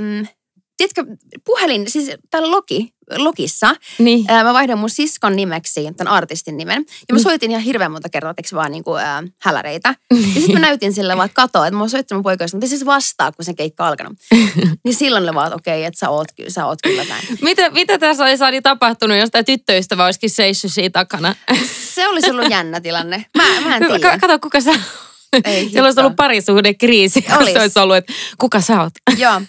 mm, 0.00 0.26
tiedätkö, 0.76 1.04
puhelin, 1.44 1.90
siis 1.90 2.10
täällä 2.30 2.50
Loki, 2.50 2.94
Lokissa, 3.16 3.76
Niin. 3.98 4.24
ää, 4.28 4.44
mä 4.44 4.52
vaihdoin 4.54 4.78
mun 4.78 4.90
siskon 4.90 5.36
nimeksi 5.36 5.88
tämän 5.96 6.12
artistin 6.14 6.56
nimen. 6.56 6.84
Ja 7.08 7.14
mä 7.14 7.18
Mm. 7.18 7.22
soitin 7.22 7.50
ihan 7.50 7.62
hirveän 7.62 7.92
monta 7.92 8.08
kertaa, 8.08 8.34
eikö 8.38 8.56
vaan 8.56 8.70
niinku, 8.72 8.94
ää, 8.94 9.22
häläreitä. 9.40 9.94
Ja 10.34 10.40
sitten 10.40 10.52
mä 10.54 10.60
näytin 10.60 10.92
sille 10.92 11.16
vaan, 11.16 11.26
että 11.26 11.34
kato, 11.34 11.64
että 11.64 11.74
mä 11.76 11.80
oon 11.80 11.90
soittanut 11.90 12.18
mun 12.18 12.22
poikaista, 12.22 12.56
mutta 12.56 12.68
siis 12.68 12.86
vastaa, 12.86 13.32
kun 13.32 13.44
sen 13.44 13.56
keikka 13.56 13.86
alkanut. 13.86 14.12
niin 14.84 14.94
silloin 14.94 15.24
oli 15.24 15.34
vaan, 15.34 15.46
että 15.46 15.56
okei, 15.56 15.84
että 15.84 15.98
sä 15.98 16.10
oot, 16.10 16.28
kyllä, 16.36 16.50
sä 16.50 16.66
oot 16.66 16.78
kyllä 16.82 17.04
näin. 17.04 17.24
Mitä, 17.42 17.70
mitä 17.70 17.98
tässä 17.98 18.24
olisi 18.24 18.44
Adi 18.44 18.62
tapahtunut, 18.62 19.16
jos 19.18 19.30
tämä 19.30 19.42
tyttöystävä 19.42 20.04
olisikin 20.04 20.30
seissyt 20.30 20.72
siinä 20.72 20.90
takana? 20.90 21.34
Se 21.94 22.08
olisi 22.08 22.30
ollut 22.30 22.50
jännä 22.50 22.80
tilanne. 22.80 23.26
Mä, 23.36 23.44
mä 23.60 23.76
en 23.76 23.82
tiedä. 23.86 23.98
Ka- 23.98 24.18
Kato, 24.18 24.38
kuka 24.38 24.60
sä 24.60 24.72
Ei 25.44 25.68
Siellä 25.70 25.86
olisi 25.86 26.00
ollut 26.00 26.16
parisuhdekriisi, 26.16 27.24
jos 27.28 27.56
olisi 27.56 27.78
ollut, 27.78 27.96
että 27.96 28.12
kuka 28.38 28.60
sä 28.60 28.80
oot? 28.82 28.92
Joo. 29.18 29.40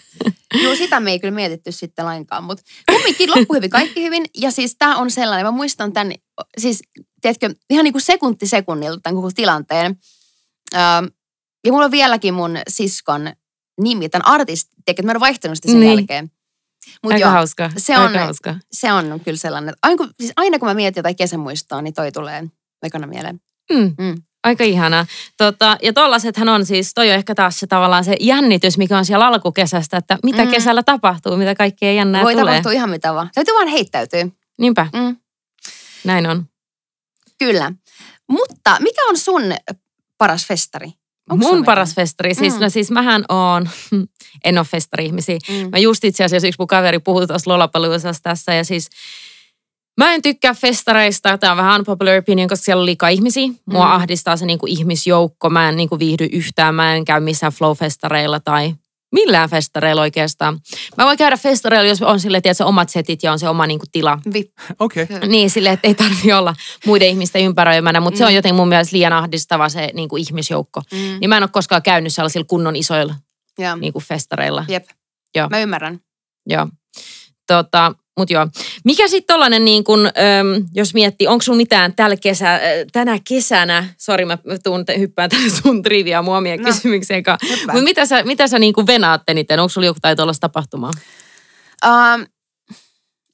Joo, 0.62 0.74
sitä 0.76 1.00
me 1.00 1.10
ei 1.10 1.20
kyllä 1.20 1.34
mietitty 1.34 1.72
sitten 1.72 2.04
lainkaan, 2.04 2.44
mutta 2.44 2.62
kumminkin 2.92 3.30
loppu 3.36 3.54
hyvin, 3.54 3.70
kaikki 3.70 4.02
hyvin. 4.02 4.24
Ja 4.34 4.50
siis 4.50 4.76
tämä 4.78 4.96
on 4.96 5.10
sellainen, 5.10 5.46
mä 5.46 5.50
muistan 5.50 5.92
tämän, 5.92 6.12
siis 6.58 6.82
tiedätkö, 7.20 7.54
ihan 7.70 7.84
niin 7.84 7.92
kuin 7.92 8.02
sekunti 8.02 8.46
sekunnilta 8.46 9.00
tämän 9.02 9.16
koko 9.16 9.30
tilanteen. 9.34 9.96
Öö, 10.74 10.80
ja 11.66 11.72
mulla 11.72 11.84
on 11.84 11.90
vieläkin 11.90 12.34
mun 12.34 12.58
siskon 12.68 13.32
nimi, 13.80 14.08
tämän 14.08 14.26
artisti, 14.26 14.70
tiedätkö, 14.70 14.90
että 14.90 15.02
mä 15.02 15.12
en 15.12 15.20
vaihtanut 15.20 15.56
sitä 15.58 15.68
sen 15.68 15.80
Niin. 15.80 15.96
jälkeen. 15.98 16.30
Mutta 17.02 17.14
Aika 17.14 17.26
joo, 17.26 17.32
hauska. 17.32 17.70
se 17.76 17.98
on- 17.98 18.06
Aika 18.06 18.24
hauska. 18.24 18.54
se 18.72 18.92
on 18.92 19.20
kyllä 19.24 19.36
sellainen, 19.38 19.68
että 19.68 19.78
aina 19.82 19.96
kun, 19.96 20.10
siis 20.20 20.32
aina 20.36 20.58
kun 20.58 20.68
mä 20.68 20.74
mietin 20.74 20.98
jotain 21.00 21.16
kesämuistoa, 21.16 21.82
niin 21.82 21.94
toi 21.94 22.12
tulee 22.12 22.44
ekana 22.82 23.06
mieleen. 23.06 23.40
Mm. 23.72 23.94
Mm. 23.98 24.22
Aika 24.46 24.64
ihanaa. 24.64 25.06
Tota, 25.36 25.76
ja 25.82 25.92
tollasethan 25.92 26.48
on 26.48 26.66
siis, 26.66 26.94
toi 26.94 27.08
on 27.10 27.14
ehkä 27.14 27.34
taas 27.34 27.60
se 27.60 27.66
tavallaan 27.66 28.04
se 28.04 28.16
jännitys, 28.20 28.78
mikä 28.78 28.98
on 28.98 29.04
siellä 29.04 29.26
alkukesästä, 29.26 29.96
että 29.96 30.18
mitä 30.22 30.44
Mm. 30.44 30.50
kesällä 30.50 30.82
tapahtuu, 30.82 31.36
mitä 31.36 31.54
kaikkea 31.54 31.92
jännää 31.92 32.22
Voi 32.22 32.32
tulee. 32.34 32.44
tapahtua 32.54 32.72
ihan 32.72 32.90
mitä 32.90 33.14
vaan. 33.14 33.30
Täytyy 33.34 33.54
vaan 33.54 33.68
heittäytyä. 33.68 34.26
Niinpä, 34.58 34.86
Mm. 34.92 35.16
näin 36.04 36.26
on. 36.26 36.46
Kyllä. 37.38 37.72
Mutta 38.28 38.76
mikä 38.80 39.02
on 39.08 39.18
sun 39.18 39.42
paras 40.18 40.46
festari? 40.46 40.90
Onko 41.30 41.46
Mun 41.46 41.64
paras 41.64 41.94
festari, 41.94 42.34
siis, 42.34 42.54
Mm. 42.54 42.60
no 42.60 42.68
siis 42.70 42.90
mähän 42.90 43.24
oon, 43.28 43.68
en 44.44 44.58
ole 44.58 44.66
festari-ihmisiä. 44.70 45.38
mitään? 45.48 45.70
Mä 45.70 45.78
just 45.78 46.04
itse 46.04 46.24
asiassa 46.24 46.48
yksi 46.48 46.56
mun 46.58 46.66
kaveri 46.66 46.98
puhui 46.98 47.26
tuossa 47.26 47.50
tässä 48.22 48.54
ja 48.54 48.64
siis 48.64 48.88
Mä 49.96 50.14
en 50.14 50.22
tykkää 50.22 50.54
festareista, 50.54 51.38
tämä 51.38 51.50
on 51.52 51.56
vähän 51.56 51.78
unpopular 51.80 52.18
opinion, 52.18 52.48
koska 52.48 52.64
siellä 52.64 52.80
on 52.80 52.86
liikaa 52.86 53.08
ihmisiä. 53.08 53.48
Mua 53.66 53.84
Mm. 53.86 53.90
ahdistaa 53.92 54.36
se 54.36 54.46
niinku 54.46 54.66
ihmisjoukko, 54.66 55.50
mä 55.50 55.68
en 55.68 55.76
niinku 55.76 55.98
viihdy 55.98 56.28
yhtään, 56.32 56.74
mä 56.74 56.94
en 56.94 57.04
käy 57.04 57.20
missään 57.20 57.52
flow-festareilla 57.52 58.40
tai 58.44 58.74
millään 59.12 59.50
festareilla 59.50 60.02
oikeastaan. 60.02 60.58
Mä 60.96 61.04
voin 61.04 61.18
käydä 61.18 61.36
festareilla, 61.36 61.88
jos 61.88 62.02
on 62.02 62.20
sille, 62.20 62.36
että 62.36 62.54
se 62.54 62.64
omat 62.64 62.88
setit 62.88 63.22
ja 63.22 63.32
on 63.32 63.38
se 63.38 63.48
oma 63.48 63.66
niinku 63.66 63.86
tila. 63.92 64.18
Okei. 64.78 65.02
Okay. 65.02 65.28
Niin, 65.28 65.50
sille, 65.50 65.70
että 65.70 65.88
ei 65.88 65.94
tarvi 65.94 66.32
olla 66.32 66.54
muiden 66.86 67.08
ihmisten 67.08 67.42
ympäröimänä, 67.42 68.00
mutta 68.00 68.14
mm. 68.14 68.18
se 68.18 68.24
on 68.24 68.30
Mm. 68.30 68.36
jotenkin 68.36 68.54
mun 68.56 68.68
mielestä 68.68 68.96
liian 68.96 69.12
ahdistava 69.12 69.68
se 69.68 69.90
niinku 69.94 70.16
ihmisjoukko. 70.16 70.82
mm. 70.92 70.98
Niin 70.98 71.28
mä 71.28 71.36
en 71.36 71.42
ole 71.42 71.50
koskaan 71.52 71.82
käynyt 71.82 72.14
sellaisilla 72.14 72.46
kunnon 72.48 72.76
isoilla 72.76 73.14
Ja. 73.58 73.76
niinku 73.76 74.00
festareilla. 74.00 74.64
Jep. 74.68 74.88
Joo. 75.34 75.48
Mä 75.48 75.58
ymmärrän. 75.60 76.00
Joo. 76.46 76.66
Tota, 77.46 77.92
mut 78.16 78.30
joo. 78.30 78.46
Mikä 78.84 79.08
sitten 79.08 79.34
tollanen 79.34 79.64
niin 79.64 79.84
kun, 79.84 80.06
äm, 80.06 80.12
jos 80.74 80.94
miettii, 80.94 81.26
onko 81.26 81.42
sulla 81.42 81.56
mitään 81.56 81.94
tällä 81.94 82.16
kesä, 82.16 82.54
äh, 82.54 82.60
tänä 82.92 83.18
kesänä, 83.28 83.94
sori 83.98 84.24
mä 84.24 84.38
tuun, 84.64 84.84
hyppään 84.98 85.30
tänne 85.30 85.50
sun 85.62 85.82
trivia 85.82 86.22
muomien 86.22 86.60
No. 86.62 86.72
kysymykseen. 86.72 87.22
Mutta 87.66 87.82
mitä 87.82 88.06
sä, 88.06 88.22
mitä 88.22 88.48
sä 88.48 88.58
niin 88.58 88.72
kuin 88.74 88.86
venaat 88.86 89.22
eniten? 89.28 89.60
Onko 89.60 89.68
sulla 89.68 89.86
joku 89.86 90.00
tai 90.02 90.16
tuollaista 90.16 90.48
tapahtumaa? 90.48 90.90
Ähm, 91.84 92.22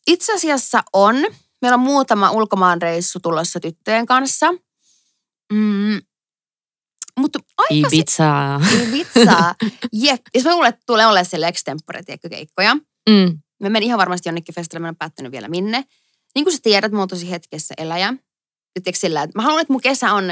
itse 0.07 0.35
asiassa 0.35 0.83
on. 0.93 1.17
Meillä 1.63 1.75
on 1.75 1.81
muutama 1.81 2.31
ulkomaanreissu 2.31 3.21
tulossa 3.21 3.61
tyttöjen 3.61 4.07
kanssa. 4.07 4.47
Mm. 5.53 6.01
Mutta 7.19 7.39
aika 7.59 7.89
si- 7.91 7.97
Ibiza. 7.99 8.61
Ibiza. 8.89 9.55
Jep. 9.93 10.21
Jos 10.35 10.45
mä 10.45 10.53
luulen, 10.53 10.69
että 10.69 10.83
tulee 10.87 11.07
olemaan 11.07 11.25
siellä 11.27 11.49
extempore, 11.49 12.01
keikkoja. 12.31 12.75
Mm. 13.11 13.39
Mä 13.63 13.69
menen 13.69 13.87
ihan 13.87 13.99
varmasti 13.99 14.29
jonnekin 14.29 14.55
festiville, 14.55 14.83
mä 14.83 14.89
en 14.89 14.93
ole 14.93 14.97
päättänyt 14.99 15.33
vielä 15.33 15.49
minne. 15.49 15.85
Niin 16.35 16.45
kuin 16.45 16.53
sä 16.55 16.59
tiedät, 16.63 16.93
mä 16.93 16.99
oon 16.99 17.09
tosi 17.09 17.31
hetkessä 17.31 17.75
eläjä. 17.79 18.15
Tiedätkö 18.75 19.01
sillä, 19.01 19.23
että 19.23 19.39
mä 19.39 19.43
haluan, 19.43 19.61
että 19.61 19.73
mun 19.73 19.81
kesä 19.81 20.13
on... 20.13 20.31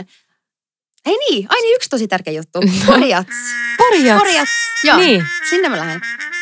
Ei 1.07 1.17
niin, 1.31 1.47
ai 1.49 1.61
niin, 1.61 1.75
yksi 1.77 1.89
tosi 1.89 2.09
tärkeä 2.09 2.33
juttu. 2.33 2.61
Porjats. 2.87 3.37
Porjats. 3.77 4.23
Porjats. 4.23 4.51
Joo, 4.85 4.97
Niin. 4.97 5.25
sinne 5.51 5.69
mä 5.69 5.77
lähden. 5.77 6.01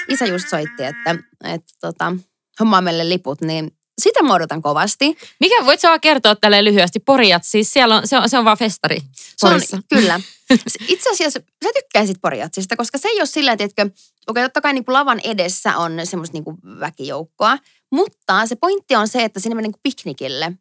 Isä 0.08 0.26
just 0.26 0.48
soitti, 0.48 0.84
että, 0.84 1.10
että 1.44 1.72
tota, 1.80 2.16
hommaa 2.60 2.80
meille 2.80 3.08
liput, 3.08 3.40
niin 3.40 3.77
sitä 3.98 4.22
mä 4.22 4.34
odotan 4.34 4.62
kovasti. 4.62 5.18
Mikä, 5.40 5.64
voit 5.64 5.80
sä 5.80 5.98
kertoa 5.98 6.36
tälleen 6.36 6.64
lyhyesti? 6.64 7.00
Porjat, 7.00 7.44
siis 7.44 7.72
siellä 7.72 7.96
on, 7.96 8.06
se 8.06 8.18
on, 8.18 8.28
se 8.28 8.38
on 8.38 8.44
vaan 8.44 8.58
festari 8.58 8.98
Se 9.14 9.46
on, 9.46 9.52
Porissa. 9.52 9.82
kyllä. 9.88 10.20
Itse 10.88 11.10
asiassa 11.10 11.40
sä 11.64 11.70
tykkäisit 11.74 12.16
Porjatsista, 12.20 12.76
koska 12.76 12.98
se 12.98 13.08
ei 13.08 13.20
ole 13.20 13.26
sillä, 13.26 13.52
että 13.52 13.64
okei, 13.64 13.92
okay, 14.26 14.42
totta 14.42 14.60
kai 14.60 14.72
niin 14.72 14.84
kuin 14.84 14.92
lavan 14.92 15.20
edessä 15.24 15.76
on 15.76 16.00
semmoista 16.04 16.34
niin 16.34 16.44
kuin 16.44 16.56
väkijoukkoa, 16.80 17.58
mutta 17.92 18.46
se 18.46 18.56
pointti 18.56 18.96
on 18.96 19.08
se, 19.08 19.24
että 19.24 19.40
sinne 19.40 19.54
menee 19.54 19.68
niin 19.68 19.80
piknikille. 19.82 20.52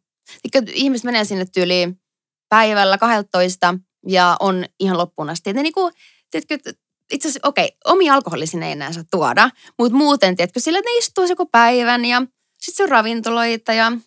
Tiedätkö, 0.42 0.72
ihmiset 0.74 1.04
menee 1.04 1.24
sinne 1.24 1.46
tyyliin 1.46 2.00
päivällä 2.48 2.98
12 2.98 3.74
ja 4.06 4.36
on 4.40 4.64
ihan 4.80 4.98
loppuun 4.98 5.30
asti. 5.30 5.50
Että 5.50 5.62
niin 5.62 5.72
kuin, 5.72 5.94
tiedätkö, 6.30 6.72
itse 7.12 7.28
asiassa, 7.28 7.48
okei, 7.48 7.64
okay, 7.64 7.92
omi 7.92 8.10
alkoholi 8.10 8.46
sinne 8.46 8.66
ei 8.66 8.72
enää 8.72 8.92
saa 8.92 9.04
tuoda, 9.10 9.50
mutta 9.78 9.98
muuten, 9.98 10.36
tiedätkö, 10.36 10.60
sillä, 10.60 10.78
ne 10.78 10.98
istuu 10.98 11.24
joku 11.24 11.46
päivän 11.46 12.04
ja 12.04 12.22
sitten 12.60 12.76
se 12.76 12.82
on 12.82 12.88
ravintoloita 12.88 13.72
ja... 13.72 13.90
Mm, 13.90 13.98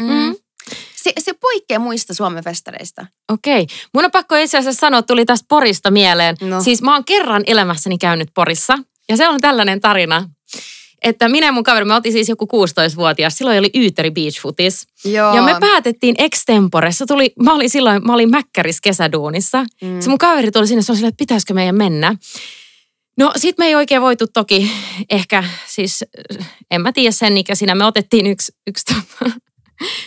Mm. 0.00 0.36
se, 0.96 1.12
se 1.18 1.32
poikkeaa 1.32 1.78
muista 1.80 2.14
Suomen 2.14 2.44
festareista. 2.44 3.06
Okei. 3.32 3.66
Mun 3.94 4.04
on 4.04 4.10
pakko 4.10 4.36
itse 4.36 4.58
asiassa 4.58 4.80
sanoa, 4.80 5.02
tuli 5.02 5.24
tästä 5.24 5.46
Porista 5.48 5.90
mieleen. 5.90 6.36
No. 6.40 6.62
Siis 6.62 6.82
mä 6.82 6.94
oon 6.94 7.04
kerran 7.04 7.42
elämässäni 7.46 7.98
käynyt 7.98 8.28
Porissa. 8.34 8.78
Ja 9.08 9.16
se 9.16 9.28
on 9.28 9.40
tällainen 9.40 9.80
tarina, 9.80 10.28
että 11.02 11.28
minä 11.28 11.46
ja 11.46 11.52
mun 11.52 11.64
kaveri, 11.64 11.84
me 11.84 11.94
oltiin 11.94 12.12
siis 12.12 12.28
joku 12.28 12.44
16-vuotias. 12.44 13.38
Silloin 13.38 13.58
oli 13.58 13.70
Yyteri 13.74 14.10
Beach 14.10 14.40
Footis. 14.40 14.86
Joo. 15.04 15.34
Ja 15.36 15.42
me 15.42 15.56
päätettiin 15.60 16.14
extemporessa. 16.18 17.06
Tuli, 17.06 17.32
mä 17.42 17.54
olin 17.54 17.70
silloin, 17.70 18.06
mä 18.06 18.14
olin 18.14 18.30
Mäkkäris 18.30 18.80
kesäduunissa. 18.80 19.64
Mm. 19.82 20.00
Se 20.00 20.08
mun 20.08 20.18
kaveri 20.18 20.50
tuli 20.50 20.66
sinne, 20.66 20.82
se 20.82 20.92
oli 20.92 20.96
silleen, 20.96 21.08
että 21.08 21.18
pitäisikö 21.22 21.54
meidän 21.54 21.76
mennä. 21.76 22.16
No 23.18 23.32
sit 23.36 23.58
me 23.58 23.66
ei 23.66 23.74
oikein 23.74 24.02
voitu 24.02 24.26
toki 24.26 24.70
ehkä, 25.10 25.44
siis 25.66 26.04
en 26.70 26.80
mä 26.82 26.92
tiedä 26.92 27.10
sen 27.10 27.36
ikäisinä. 27.38 27.74
Me 27.74 27.84
otettiin 27.84 28.26
yksi, 28.26 28.52
yksi 28.66 28.84
tota, 28.84 29.30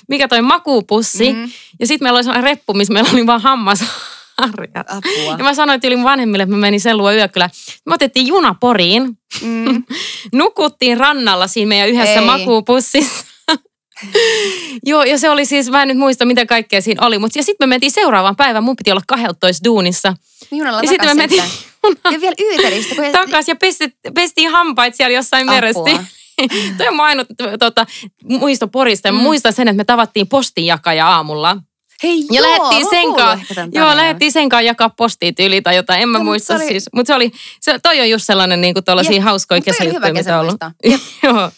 mikä 0.08 0.28
toi 0.28 0.42
makuupussi. 0.42 1.34
Mhm. 1.34 1.44
Ja 1.80 1.88
sitten 1.88 2.06
meillä 2.06 2.18
oli 2.18 2.24
sellainen 2.24 2.44
reppu, 2.52 2.74
missä 2.74 2.94
meillä 2.94 3.10
oli 3.14 3.28
vaan 3.28 3.42
hammasharjat. 3.42 4.88
Apua. 4.90 5.36
Ja 5.38 5.44
mä 5.44 5.54
sanoin 5.54 5.80
yli 5.84 6.04
vanhemmille, 6.04 6.44
että 6.44 6.56
mä 6.56 6.60
menin 6.62 6.82
sen 6.82 6.98
luo 6.98 7.12
yökylä. 7.12 7.50
Me 7.86 7.94
otettiin 7.94 8.28
juna 8.28 8.56
Poriin, 8.60 9.18
Mm. 9.42 9.84
nukuttiin 10.34 10.98
rannalla 10.98 11.48
siinä 11.48 11.70
meidän 11.70 11.90
yhdessä 11.90 12.20
Ei. 12.20 12.26
makuupussissa. 12.26 13.26
Joo, 14.86 15.04
ja 15.04 15.18
se 15.18 15.30
oli 15.30 15.46
siis, 15.46 15.70
mä 15.70 15.82
en 15.82 15.88
nyt 15.88 15.98
muista 15.98 16.26
mitä 16.26 16.46
kaikkea 16.46 16.82
siinä 16.82 17.06
oli, 17.06 17.20
mutta 17.20 17.44
sitten 17.44 17.70
me 17.70 17.74
mentiin 17.74 17.92
seuraavan 17.92 18.36
päivän, 18.36 18.64
mun 18.64 18.76
piti 18.76 18.92
olla 18.92 19.02
12 19.08 19.64
duunissa. 19.66 20.14
Junalla 20.52 20.82
Ja 20.82 20.90
sitten 20.90 21.10
me 21.10 21.14
mentiin. 21.14 21.44
Ja 22.12 22.22
vielä 22.22 22.36
Yyteristä. 22.42 22.96
Kun 22.96 23.06
takas 23.12 23.48
ja 23.48 23.56
pestit, 23.56 23.96
pestiin 24.16 24.52
hampait 24.52 24.96
siellä 24.96 25.16
jossain 25.16 25.50
Apua. 25.50 25.56
meressä. 25.56 25.82
Toi 26.78 26.88
on 26.88 27.00
ainut 27.00 27.28
tota, 27.60 27.86
muisto 28.24 28.68
Porista. 28.68 29.12
Mm. 29.12 29.18
muistan 29.18 29.54
sen, 29.54 29.68
että 29.68 29.78
me 29.78 29.84
tavattiin 29.84 30.28
postinjakaja 30.28 31.08
aamulla. 31.08 31.58
Hei 32.04 32.24
Ja 32.32 32.42
joo, 32.42 32.50
lähdettiin 32.52 32.90
sen 32.90 33.14
kanssa, 33.16 33.68
joo, 33.74 33.96
lähdettiin 33.96 34.32
sen 34.32 34.50
kanssa 34.50 34.62
jakaa 34.68 34.90
postia 34.90 35.34
tyyliin 35.34 35.64
tai 35.64 35.76
jotain, 35.76 36.02
en 36.02 36.10
mä 36.10 36.18
No, 36.18 36.24
muista 36.24 36.56
oli- 36.56 36.68
siis. 36.68 36.90
Mutta 36.96 37.08
se 37.08 37.14
oli, 37.16 37.32
se, 37.62 37.80
toi 37.84 38.02
on 38.02 38.10
just 38.10 38.26
sellainen 38.26 38.62
niin 38.62 38.74
kuin 38.74 38.84
tuollaisia 38.84 39.22
hauskoja 39.22 39.62
kesäjuttuja, 39.62 40.14
mitä 40.14 40.40
on 40.40 40.42
ollut. 40.46 40.56
joo, 41.24 41.52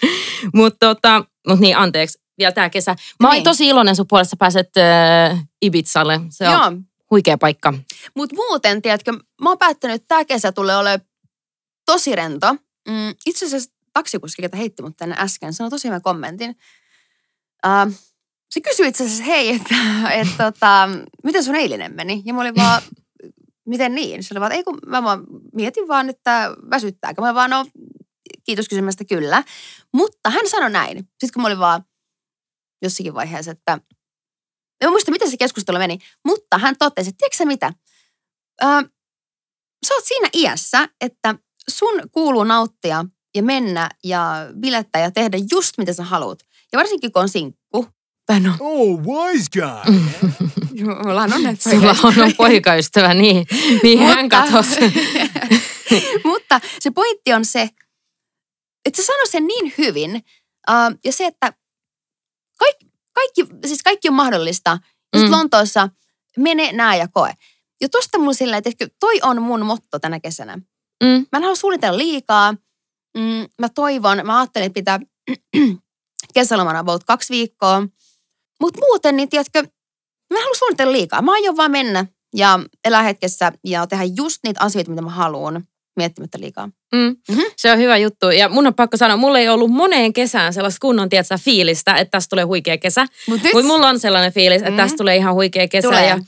mutta 0.54 0.78
tota, 0.96 1.26
mut 1.48 1.60
niin, 1.60 1.78
anteeksi, 1.78 2.20
vielä 2.38 2.52
tää 2.52 2.70
kesä. 2.70 2.96
Mä 3.20 3.28
olin 3.28 3.36
Niin. 3.36 3.44
tosi 3.44 3.68
iloinen 3.68 3.96
sun 3.96 4.06
puolesta 4.10 4.36
pääset 4.40 4.70
äh, 4.78 5.46
Ibizalle. 5.62 6.22
Se 6.30 6.48
on 6.50 6.54
Joo, 6.54 6.72
huikea 7.14 7.38
paikka. 7.38 7.74
mutta 8.16 8.36
muuten, 8.36 8.82
tiedätkö, 8.82 9.12
mä 9.42 9.50
oon 9.50 9.58
päättänyt, 9.58 9.96
että 9.96 10.08
tämä 10.08 10.26
kesä 10.26 10.52
tulee 10.52 10.78
olemaan 10.78 11.02
tosi 11.86 12.16
rento. 12.16 12.54
Mm, 12.88 13.16
itse 13.26 13.46
asiassa 13.46 13.72
taksikuski, 13.94 14.42
ketä 14.42 14.58
heitti 14.58 14.84
mut 14.84 14.98
tänne 14.98 15.16
äsken, 15.20 15.54
sanoi 15.54 15.70
tosi 15.70 15.88
hyvän 15.88 16.02
kommentin. 16.02 16.56
Uh, 17.66 17.94
se 18.50 18.62
kysyi 18.62 18.88
itse 18.88 19.04
asiassa, 19.04 19.24
hei, 19.24 19.50
että 19.56 19.76
et, 20.22 20.28
tota, 20.38 20.90
miten 21.24 21.44
sun 21.44 21.56
eilinen 21.56 21.96
meni? 21.96 22.22
Ja 22.26 22.34
mä 22.34 22.42
olin 22.42 22.56
vaan, 22.56 22.82
miten 23.66 23.96
niin? 23.96 24.24
Se 24.24 24.34
oli 24.34 24.40
vaan, 24.40 24.52
ei 24.52 24.64
kun 24.64 24.78
mä 24.88 25.04
vaan 25.04 25.24
mietin 25.54 25.88
vaan, 25.88 26.10
että 26.10 26.56
väsyttääkö. 26.70 27.22
Mä 27.22 27.34
vaan, 27.34 27.50
no 27.50 27.66
kiitos 28.44 28.70
kysymästä 28.70 29.06
kyllä. 29.06 29.44
Mutta 29.94 30.30
hän 30.30 30.50
sanoi 30.50 30.70
näin. 30.72 30.98
Sitten 30.98 31.30
kun 31.34 31.42
mä 31.42 31.48
olin 31.48 31.60
vaan 31.60 31.86
jossakin 32.82 33.14
vaiheessa, 33.14 33.52
että 33.52 33.80
en 34.82 34.90
muista, 34.90 35.12
miten 35.12 35.32
se 35.32 35.38
keskustelu 35.38 35.78
meni, 35.78 35.98
mutta 36.26 36.58
hän 36.58 36.76
totesi, 36.80 37.10
että 37.10 37.18
tiedätkö 37.18 37.38
sä 37.38 37.46
mitä? 37.46 37.74
Ö, 38.64 38.66
sä 39.88 39.94
oot 39.94 40.06
siinä 40.06 40.30
iässä, 40.34 40.90
että 41.02 41.36
sun 41.70 42.02
kuuluu 42.12 42.44
nauttia 42.44 43.06
ja 43.36 43.44
mennä 43.44 43.90
ja 44.04 44.36
bilettää 44.60 45.02
ja 45.02 45.12
tehdä 45.12 45.38
just 45.52 45.78
mitä 45.78 45.94
sä 45.94 46.04
haluat. 46.04 46.40
Ja 46.72 46.80
varsinkin 46.80 47.12
kun 47.12 47.22
on 47.22 47.30
sinkku. 47.30 47.88
Tai 48.26 48.40
no, 48.40 48.54
Oh, 48.60 49.00
wise 49.00 49.50
guy. 49.54 50.90
ollaan 51.06 51.34
on 51.34 51.42
Sulla 51.58 51.96
on, 52.04 52.24
on 52.24 52.34
poikaystävä, 52.38 53.14
niin, 53.14 53.48
niin 53.84 54.00
hän 54.00 54.30
katosi. 54.30 54.80
Mutta 56.26 56.62
se 56.80 56.92
pointti 56.92 57.34
on 57.34 57.46
se, 57.46 57.70
että 58.86 59.02
se 59.02 59.06
sanoi 59.06 59.28
sen 59.28 59.48
niin 59.48 59.74
hyvin. 59.78 60.16
Uh, 60.70 60.98
ja 61.06 61.12
se, 61.12 61.26
että 61.26 61.54
kaikki, 62.60 62.86
kaikki, 63.14 63.46
siis 63.68 63.84
kaikki 63.84 64.10
on 64.10 64.16
mahdollista. 64.16 64.78
Just 65.16 65.26
Mm. 65.26 65.32
Lontoossa 65.32 65.90
mene, 66.38 66.72
näe 66.72 66.98
ja 66.98 67.08
koe. 67.08 67.34
Ja 67.82 67.90
tosta 67.90 68.18
mun 68.18 68.36
sillä, 68.36 68.58
että 68.58 68.70
toi 69.00 69.20
on 69.24 69.42
mun 69.42 69.66
motto 69.66 70.00
tänä 70.00 70.20
kesänä. 70.20 70.58
Mm. 71.04 71.26
Mä 71.32 71.38
en 71.38 71.44
halua 71.44 71.56
suunnitella 71.56 71.98
liikaa. 71.98 72.52
Mm, 73.18 73.46
mä 73.62 73.70
toivon, 73.76 74.22
mä 74.24 74.40
ajattelin, 74.40 74.66
että 74.66 74.74
pitää 74.74 75.00
kesälomana 76.34 76.80
about 76.80 77.04
kaksi 77.04 77.34
viikkoa. 77.34 77.88
Mutta 78.62 78.80
muuten, 78.80 79.16
niin 79.16 79.30
tiedätkö, 79.30 79.64
mä 80.34 80.38
en 80.38 80.44
halua 80.44 80.56
suunnitella 80.56 80.92
liikaa. 80.92 81.22
Mä 81.22 81.32
aion 81.32 81.58
vaan 81.58 81.72
mennä 81.72 82.06
ja 82.36 82.60
elää 82.86 83.02
hetkessä 83.02 83.52
ja 83.64 83.88
tehdä 83.88 84.04
just 84.04 84.38
niitä 84.44 84.62
asioita, 84.62 84.90
mitä 84.92 85.02
mä 85.02 85.10
haluan, 85.10 85.68
miettimättä 85.96 86.40
liikaa. 86.40 86.70
Mm. 86.94 87.16
Mhm. 87.32 87.42
Se 87.58 87.72
on 87.72 87.78
hyvä 87.78 87.98
juttu. 87.98 88.30
Ja 88.30 88.50
mun 88.50 88.68
on 88.68 88.74
pakko 88.74 88.98
sanoa, 88.98 89.18
mulla 89.18 89.40
ei 89.40 89.50
ollut 89.50 89.72
moneen 89.72 90.14
kesään 90.14 90.54
sellaista 90.54 90.80
kunnon 90.82 91.10
tietsä, 91.10 91.38
fiilistä, 91.38 91.94
että 91.96 92.12
tästä 92.12 92.30
tulee 92.30 92.46
huikea 92.46 92.78
kesä. 92.78 93.06
Mut 93.28 93.42
Mutta 93.54 93.68
mulla 93.68 93.88
on 93.90 94.00
sellainen 94.00 94.34
fiilis, 94.34 94.58
että 94.62 94.70
Mhm. 94.70 94.78
tästä 94.78 94.98
tulee 94.98 95.16
ihan 95.16 95.34
huikea 95.34 95.68
kesä. 95.68 95.88
Tulee. 95.88 96.08
Ja, 96.08 96.20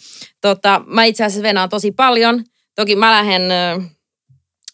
tota, 0.42 0.82
mä 0.86 1.04
itse 1.04 1.24
asiassa 1.24 1.44
venaan 1.44 1.70
tosi 1.70 1.92
paljon. 1.92 2.44
Toki 2.76 2.96
mä 2.96 3.12
lähden 3.12 3.42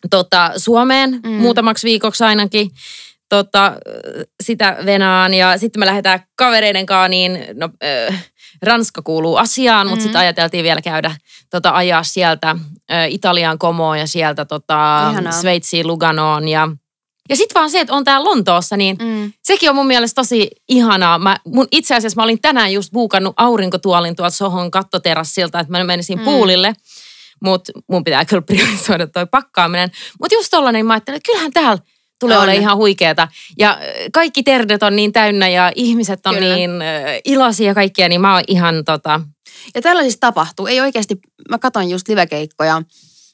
tota, 0.10 0.52
Suomeen 0.58 1.20
mm. 1.24 1.30
muutamaksi 1.30 1.88
viikoksi 1.88 2.24
ainakin. 2.24 2.72
Tota, 3.32 3.74
sitä 4.44 4.78
venaan 4.86 5.34
ja 5.34 5.58
sitten 5.58 5.80
me 5.80 5.86
lähdetään 5.86 6.20
kavereiden 6.36 6.86
kanssa, 6.86 7.08
niin 7.08 7.40
no, 7.54 7.70
ö, 7.84 8.14
Ranska 8.62 9.02
kuuluu 9.02 9.36
asiaan, 9.36 9.88
mutta 9.88 10.00
Mm. 10.00 10.04
sitten 10.04 10.22
ajateltiin 10.22 10.64
vielä 10.64 10.82
käydä 10.82 11.16
tota, 11.50 11.70
ajaa 11.70 12.04
sieltä 12.04 12.56
ö, 12.92 13.06
Italian 13.08 13.58
Komoon 13.58 14.00
ja 14.00 14.08
sieltä 14.08 14.46
tota, 14.46 15.08
Ihanaa. 15.12 15.32
Sveitsiin 15.32 15.88
Luganoon 15.88 16.48
ja 16.48 16.68
ja 17.30 17.36
sitten 17.36 17.56
vaan 17.60 17.70
se, 17.70 17.80
että 17.80 17.94
on 17.94 18.04
täällä 18.04 18.26
Lontoossa, 18.30 18.78
niin 18.78 18.98
mm, 19.02 19.34
Sekin 19.44 19.70
on 19.70 19.76
mun 19.76 19.88
mielestä 19.88 20.22
tosi 20.22 20.50
ihanaa. 20.70 21.20
Mä, 21.20 21.38
mun, 21.48 21.68
itse 21.72 21.96
asiassa 21.96 22.16
mä 22.16 22.24
olin 22.24 22.42
tänään 22.42 22.74
just 22.74 22.92
buukannut 22.94 23.34
aurinkotuolin 23.38 24.16
tuolta 24.16 24.36
Sohon 24.36 24.72
kattoterassilta, 24.72 25.60
että 25.60 25.72
mä 25.72 25.84
menisin 25.84 26.18
mm. 26.20 26.24
puulille. 26.26 26.74
Mutta 27.44 27.72
mun 27.90 28.04
pitää 28.04 28.26
kyllä 28.26 28.42
priorisoida 28.42 29.08
toi 29.08 29.26
pakkaaminen. 29.26 29.92
Mutta 30.22 30.36
just 30.36 30.48
tollanen 30.52 30.86
mä 30.86 30.94
ajattelin, 30.94 31.16
että 31.18 31.26
kyllähän 31.32 31.52
täällä 31.52 31.78
tulee 32.22 32.38
On. 32.38 32.44
olemaan 32.44 32.62
ihan 32.62 32.78
huikeeta. 32.78 33.28
Ja 33.60 33.70
äh, 33.70 33.80
kaikki 34.14 34.44
terdet 34.44 34.84
on 34.84 34.96
niin 34.96 35.12
täynnä 35.12 35.50
ja 35.50 35.72
ihmiset 35.76 36.28
on 36.28 36.36
Kyllä. 36.36 36.56
niin 36.56 36.72
äh, 36.82 37.22
iloisia 37.26 37.68
ja 37.68 37.74
kaikkia, 37.74 38.10
niin 38.10 38.22
mä 38.22 38.34
oon 38.34 38.44
ihan 38.48 38.86
tota... 38.86 39.22
ja 39.76 39.82
tällaisista 39.82 40.28
tapahtuu. 40.28 40.68
Ei 40.68 40.82
oikeasti, 40.82 41.20
mä 41.50 41.60
katson 41.60 41.90
just 41.90 42.08
livekeikkoja, 42.08 42.82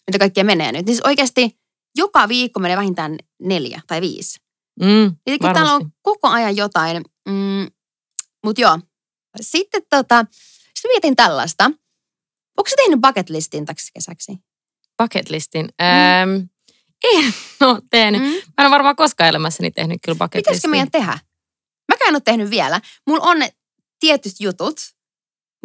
mitä 0.08 0.20
kaikkea 0.20 0.44
menee 0.44 0.72
nyt. 0.72 0.86
Niin 0.86 0.96
siis 0.96 1.06
oikeasti 1.06 1.58
joka 1.98 2.28
viikko 2.28 2.60
menee 2.60 2.78
vähintään 2.78 3.16
neljä 3.40 3.82
tai 3.88 4.02
viisi. 4.02 4.40
Mm, 4.82 5.16
Eli 5.28 5.38
täällä 5.40 5.74
on 5.74 5.92
koko 6.02 6.28
ajan 6.28 6.56
jotain. 6.56 7.04
Mm, 7.30 7.68
Mutta 8.46 8.62
joo. 8.62 8.80
Sitten 9.42 9.82
tota, 9.90 10.26
sitten 10.76 10.90
mietin 10.90 11.16
tällaista. 11.16 11.64
Onko 12.58 12.70
sä 12.70 12.76
tehnyt 12.76 13.02
bucket 13.02 13.30
listin 13.30 13.66
täksi 13.66 13.92
kesäksi? 13.94 14.38
Bucket 15.04 15.30
listin. 15.30 15.66
Mm. 15.66 15.86
Ähm, 15.86 16.44
en 17.04 17.34
ole 17.62 17.82
tehnyt. 17.90 18.22
Mm. 18.22 18.28
Mä 18.28 18.54
en 18.58 18.66
ole 18.66 18.72
varmaan 18.72 18.96
koskaan 18.96 19.30
elämässäni 19.30 19.72
tehnyt 19.72 20.00
kyllä 20.06 20.18
bucket 20.18 20.32
Pitäisikö 20.40 20.68
meidän 20.68 20.92
tehdä? 20.92 21.20
Mäkään 21.92 22.10
en 22.10 22.16
ole 22.16 22.22
tehnyt 22.26 22.50
vielä. 22.50 22.82
Mulla 23.08 23.24
on 23.24 23.40
ne 23.40 23.50
tietyt 24.00 24.34
jutut, 24.40 24.80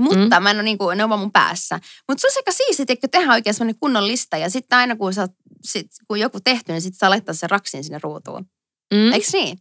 Mutta 0.00 0.40
mm. 0.40 0.42
mä 0.42 0.50
en 0.50 0.56
ole 0.56 0.62
niinku, 0.62 0.90
ne 0.90 1.04
on 1.04 1.10
vaan 1.10 1.20
mun 1.20 1.32
päässä. 1.32 1.80
Mutta 2.08 2.20
se 2.20 2.26
olisi 2.26 2.38
aika 2.38 2.52
siistiä, 2.52 2.86
että 2.88 3.08
tehdään 3.08 3.34
oikein 3.34 3.54
semmoinen 3.54 3.78
kunnon 3.80 4.06
lista. 4.06 4.36
Ja 4.36 4.50
sitten 4.50 4.78
aina 4.78 4.96
kun, 4.96 5.14
sä, 5.14 5.28
sit, 5.64 5.86
kun 6.08 6.20
joku 6.20 6.38
tehty, 6.44 6.72
niin 6.72 6.82
sitten 6.82 6.98
saa 6.98 7.10
laittaa 7.10 7.34
sen 7.34 7.50
raksin 7.50 7.84
sinne 7.84 7.98
ruutuun. 8.02 8.46
Mm. 8.94 9.12
Eikö 9.12 9.26
niin? 9.32 9.58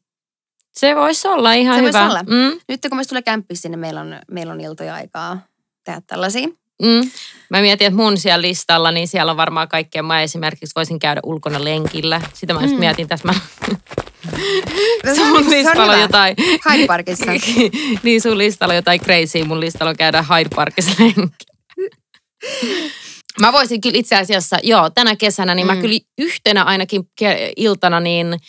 Se 0.74 0.96
voisi 0.96 1.28
olla 1.28 1.54
ihan 1.54 1.76
Se 1.80 1.82
hyvä. 1.88 2.00
voisi 2.00 2.12
olla. 2.12 2.24
Mm. 2.24 2.60
Nyt 2.70 2.82
kun 2.90 2.98
meistä 2.98 3.10
tulee 3.10 3.22
kämppis 3.22 3.62
sinne, 3.62 3.78
meillä 3.78 4.02
on, 4.02 4.20
meillä 4.32 4.54
on 4.54 4.62
iltoja 4.62 4.96
aikaa 4.96 5.42
tehdä 5.84 6.02
tällaisia. 6.08 6.48
Mm. 6.82 7.12
Mä 7.50 7.62
mietin, 7.62 7.88
että 7.88 7.98
mun 7.98 8.18
siellä 8.18 8.42
listalla, 8.42 8.92
niin 8.92 9.08
siellä 9.08 9.32
on 9.32 9.38
varmaan 9.38 9.68
kaikkea. 9.68 10.04
Mä 10.04 10.22
esimerkiksi 10.22 10.74
voisin 10.76 11.00
käydä 11.00 11.22
ulkona 11.24 11.64
lenkillä. 11.64 12.22
Sitä 12.34 12.54
mä 12.54 12.62
just 12.62 12.74
Mm. 12.74 12.80
mietin 12.80 13.08
tässä. 13.08 13.28
Mä... 13.28 13.34
Se 15.06 15.16
sun 15.16 15.50
listalla 15.50 15.94
on 15.94 16.02
jotain... 16.02 16.36
Hyde 16.72 16.86
Parkissa. 16.88 17.26
niin 18.04 18.22
sun 18.22 18.38
listalla 18.38 18.72
on 18.72 18.76
jotain 18.76 19.02
crazy. 19.02 19.44
Mun 19.44 19.60
listalla 19.60 19.90
on 19.90 19.98
käydä 19.98 20.22
Hyde 20.22 20.50
Parkissa 20.56 20.92
lenkki. 21.00 21.46
Mä 23.40 23.54
voisin 23.54 23.82
kyllä 23.82 23.98
itse 23.98 24.16
asiassa, 24.16 24.58
joo, 24.64 24.90
tänä 24.90 25.16
kesänä, 25.16 25.56
niin 25.56 25.68
mm. 25.68 25.76
Mä 25.76 25.82
kyllä 25.82 26.00
yhtenä 26.18 26.64
ainakin 26.64 27.04
iltana, 27.58 28.00
niin 28.00 28.40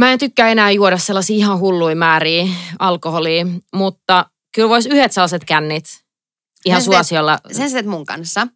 mä 0.00 0.12
en 0.12 0.18
tykkää 0.18 0.48
enää 0.48 0.70
juoda 0.70 0.98
sellaisia 0.98 1.36
ihan 1.36 1.58
hulluja 1.58 1.96
määriä 1.96 2.46
alkoholia, 2.78 3.46
mutta 3.74 4.26
kyllä 4.54 4.68
vois 4.68 4.86
yhdet 4.86 5.12
sellaiset 5.12 5.44
kännit 5.44 6.05
ihan 6.66 6.80
Sen 6.80 6.84
sä 6.84 6.90
teet- 6.90 6.96
suosiolla. 6.96 7.38
Sen 7.52 7.70
sä 7.70 7.74
teet 7.74 7.86
mun 7.86 8.06
kanssa. 8.06 8.46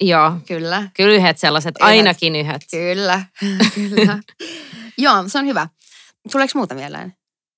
Joo, 0.00 0.32
Kyllä. 0.48 0.88
kyllä 0.94 1.14
yhdet 1.14 1.38
sellaiset, 1.38 1.74
Yhdet. 1.80 1.88
ainakin 1.88 2.36
yhdet. 2.36 2.62
Kyllä. 2.70 3.22
Kyllä. 3.74 4.18
Joo, 4.98 5.28
se 5.28 5.38
on 5.38 5.46
hyvä. 5.46 5.68
Tuleeko 6.32 6.52
muuta 6.54 6.74
mieleen? 6.74 7.14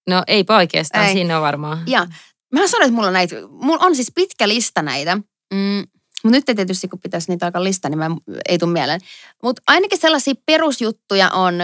No 0.09 0.23
eipä 0.27 0.57
oikeastaan, 0.57 1.07
Ei. 1.07 1.13
siinä 1.13 1.37
on 1.37 1.43
varmaan. 1.43 1.83
Ja 1.87 2.07
mä 2.55 2.67
sanoin, 2.69 2.87
että 2.87 2.95
mulla 2.95 3.07
on 3.07 3.13
näitä, 3.13 3.37
mulla 3.51 3.85
on 3.87 3.95
siis 3.95 4.13
pitkä 4.15 4.49
lista 4.49 4.83
näitä. 4.83 5.17
Mm, 5.55 5.85
mutta 6.25 6.37
nyt 6.37 6.49
ei 6.49 6.55
tietysti, 6.55 6.89
kun 6.89 7.01
pitäisi 7.01 7.31
niitä 7.33 7.47
alkaa 7.47 7.65
lista, 7.65 7.89
niin 7.89 7.99
mä 7.99 8.11
ei 8.49 8.59
tule 8.59 8.73
mieleen. 8.73 9.01
Mutta 9.43 9.63
ainakin 9.67 9.99
sellaisia 9.99 10.35
perusjuttuja 10.47 11.31
on 11.31 11.55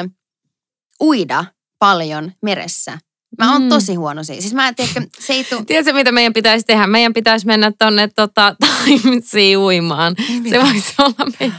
uida 1.02 1.44
paljon 1.78 2.32
meressä. 2.42 2.98
Mä 3.38 3.52
oon 3.52 3.62
Mm. 3.62 3.68
tosi 3.68 3.94
huono 3.94 4.24
siinä. 4.24 4.40
Siis 4.40 4.54
mä 4.54 4.68
en 4.68 4.74
tiedä, 4.74 4.90
se 5.18 5.32
ei 5.32 5.44
tuu... 5.44 5.64
Tiedätkö, 5.64 5.92
mitä 5.92 6.12
meidän 6.12 6.32
pitäisi 6.32 6.66
tehdä? 6.66 6.86
Meidän 6.86 7.12
pitäisi 7.14 7.46
mennä 7.46 7.72
tonne 7.78 8.08
tota, 8.08 8.56
Timesiin 8.84 9.58
uimaan. 9.58 10.16
Se 10.50 10.62
voisi 10.62 10.94
olla 10.98 11.30
meidän 11.40 11.58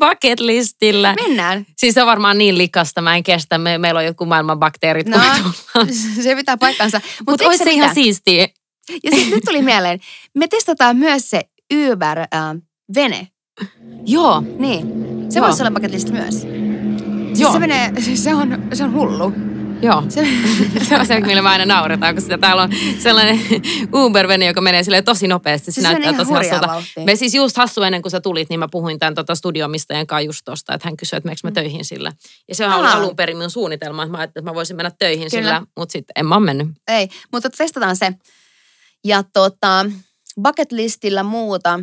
bucket 0.00 0.40
listillä. 0.40 1.14
Mennään. 1.28 1.66
Siis 1.76 1.94
se 1.94 2.00
on 2.00 2.06
varmaan 2.06 2.38
niin 2.38 2.58
likasta, 2.58 3.00
mä 3.02 3.16
en 3.16 3.22
kestä. 3.22 3.58
Me, 3.58 3.78
meillä 3.78 3.98
on 3.98 4.04
jotkut 4.04 4.28
maailman 4.28 4.58
bakteerit. 4.58 5.06
No, 5.08 5.18
se 6.22 6.36
pitää 6.36 6.56
paikkansa. 6.56 7.00
Mutta 7.04 7.30
Mutta 7.30 7.46
olisi 7.46 7.64
se 7.64 7.70
ihan 7.70 7.94
siistiä. 7.94 8.48
Ja 9.04 9.10
sitten 9.10 9.30
nyt 9.30 9.44
tuli 9.44 9.62
mieleen, 9.62 10.00
me 10.34 10.48
testataan 10.48 10.96
myös 10.96 11.30
se 11.30 11.40
Uber-vene. 11.74 13.26
Joo, 14.06 14.42
Niin. 14.58 14.86
Se 15.30 15.38
Joo. 15.38 15.46
voisi 15.46 15.62
olla 15.62 15.70
bucket 15.70 15.90
list 15.92 16.10
myös. 16.10 16.34
Siis 17.26 17.40
Joo. 17.40 17.52
se 17.52 17.58
menee, 17.58 17.92
siis 18.00 18.24
se 18.24 18.34
on, 18.34 18.62
se 18.72 18.84
on 18.84 18.92
hullu. 18.92 19.32
Joo. 19.82 20.02
Se, 20.08 20.26
Se 20.88 20.96
on 20.96 21.06
se, 21.06 21.20
millä 21.20 21.42
me 21.42 21.48
aina 21.48 21.66
nauretaan, 21.66 22.14
kun 22.14 22.22
sitä 22.22 22.38
täällä 22.38 22.62
on 22.62 22.70
sellainen 22.98 23.40
Uber-vene, 23.92 24.46
joka 24.46 24.60
menee 24.60 24.82
silleen 24.84 25.04
tosi 25.04 25.28
nopeasti. 25.28 25.64
Se 25.72 25.74
Siis 25.74 25.86
se 25.86 25.92
näyttää 25.92 26.12
tosi 26.12 26.32
hassulta. 26.32 26.66
vauhtia. 26.66 27.04
Me 27.04 27.16
siis 27.16 27.34
just 27.34 27.56
hassu 27.56 27.82
ennen 27.82 28.02
kuin 28.02 28.10
sä 28.12 28.20
tulit, 28.20 28.48
niin 28.48 28.60
mä 28.60 28.68
puhuin 28.70 28.98
tämän 28.98 29.14
tota 29.14 29.34
studiomistajan 29.34 30.06
kanssa 30.06 30.26
just 30.26 30.40
tosta, 30.44 30.74
että 30.74 30.88
hän 30.88 30.96
kysyi, 30.96 31.16
että 31.16 31.26
meneekö 31.26 31.40
mä 31.44 31.50
töihin 31.50 31.84
sillä. 31.84 32.12
Ja 32.48 32.54
se 32.54 32.66
Mm. 32.66 32.72
Aa. 32.72 32.92
alun 32.92 33.16
perin 33.16 33.36
minun 33.36 33.50
suunnitelma, 33.50 34.02
että 34.02 34.12
mä 34.12 34.18
ajattelin, 34.18 34.42
että 34.42 34.50
mä 34.50 34.54
voisin 34.54 34.76
mennä 34.76 34.90
töihin 34.98 35.30
Kyllä. 35.30 35.42
sillä, 35.48 35.62
mutta 35.76 35.92
sitten 35.92 36.12
en 36.16 36.26
mä 36.26 36.34
ole 36.36 36.44
mennyt. 36.44 36.68
ei, 36.88 37.08
mutta 37.32 37.50
testataan 37.50 37.96
se. 37.96 38.12
Ja 39.04 39.22
tota, 39.32 39.86
bucket 40.42 40.72
listillä 40.72 41.22
muuta. 41.22 41.80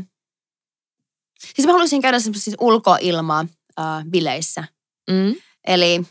Siis 1.55 1.65
mä 1.65 1.71
haluaisin 1.71 2.01
käydä 2.01 2.19
semmoisissa 2.19 2.57
ulkoilmaa 2.61 3.45
äh, 3.79 3.85
bileissä. 4.09 4.63
Mm. 5.09 5.35
Eli, 5.67 6.01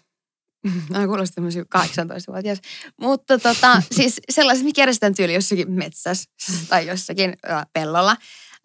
mä 0.90 1.06
kuulostaa 1.06 1.34
tämmöisiä 1.34 1.62
18-vuotias. 1.78 2.58
Mutta 3.00 3.38
tota, 3.38 3.82
siis 3.96 4.20
sellaiset, 4.30 4.64
mikä 4.64 4.82
järjestetään 4.82 5.14
tyyli 5.14 5.34
jossakin 5.34 5.70
metsässä 5.70 6.30
tai 6.68 6.86
jossakin 6.86 7.34
äh, 7.50 7.66
pellolla. 7.72 8.10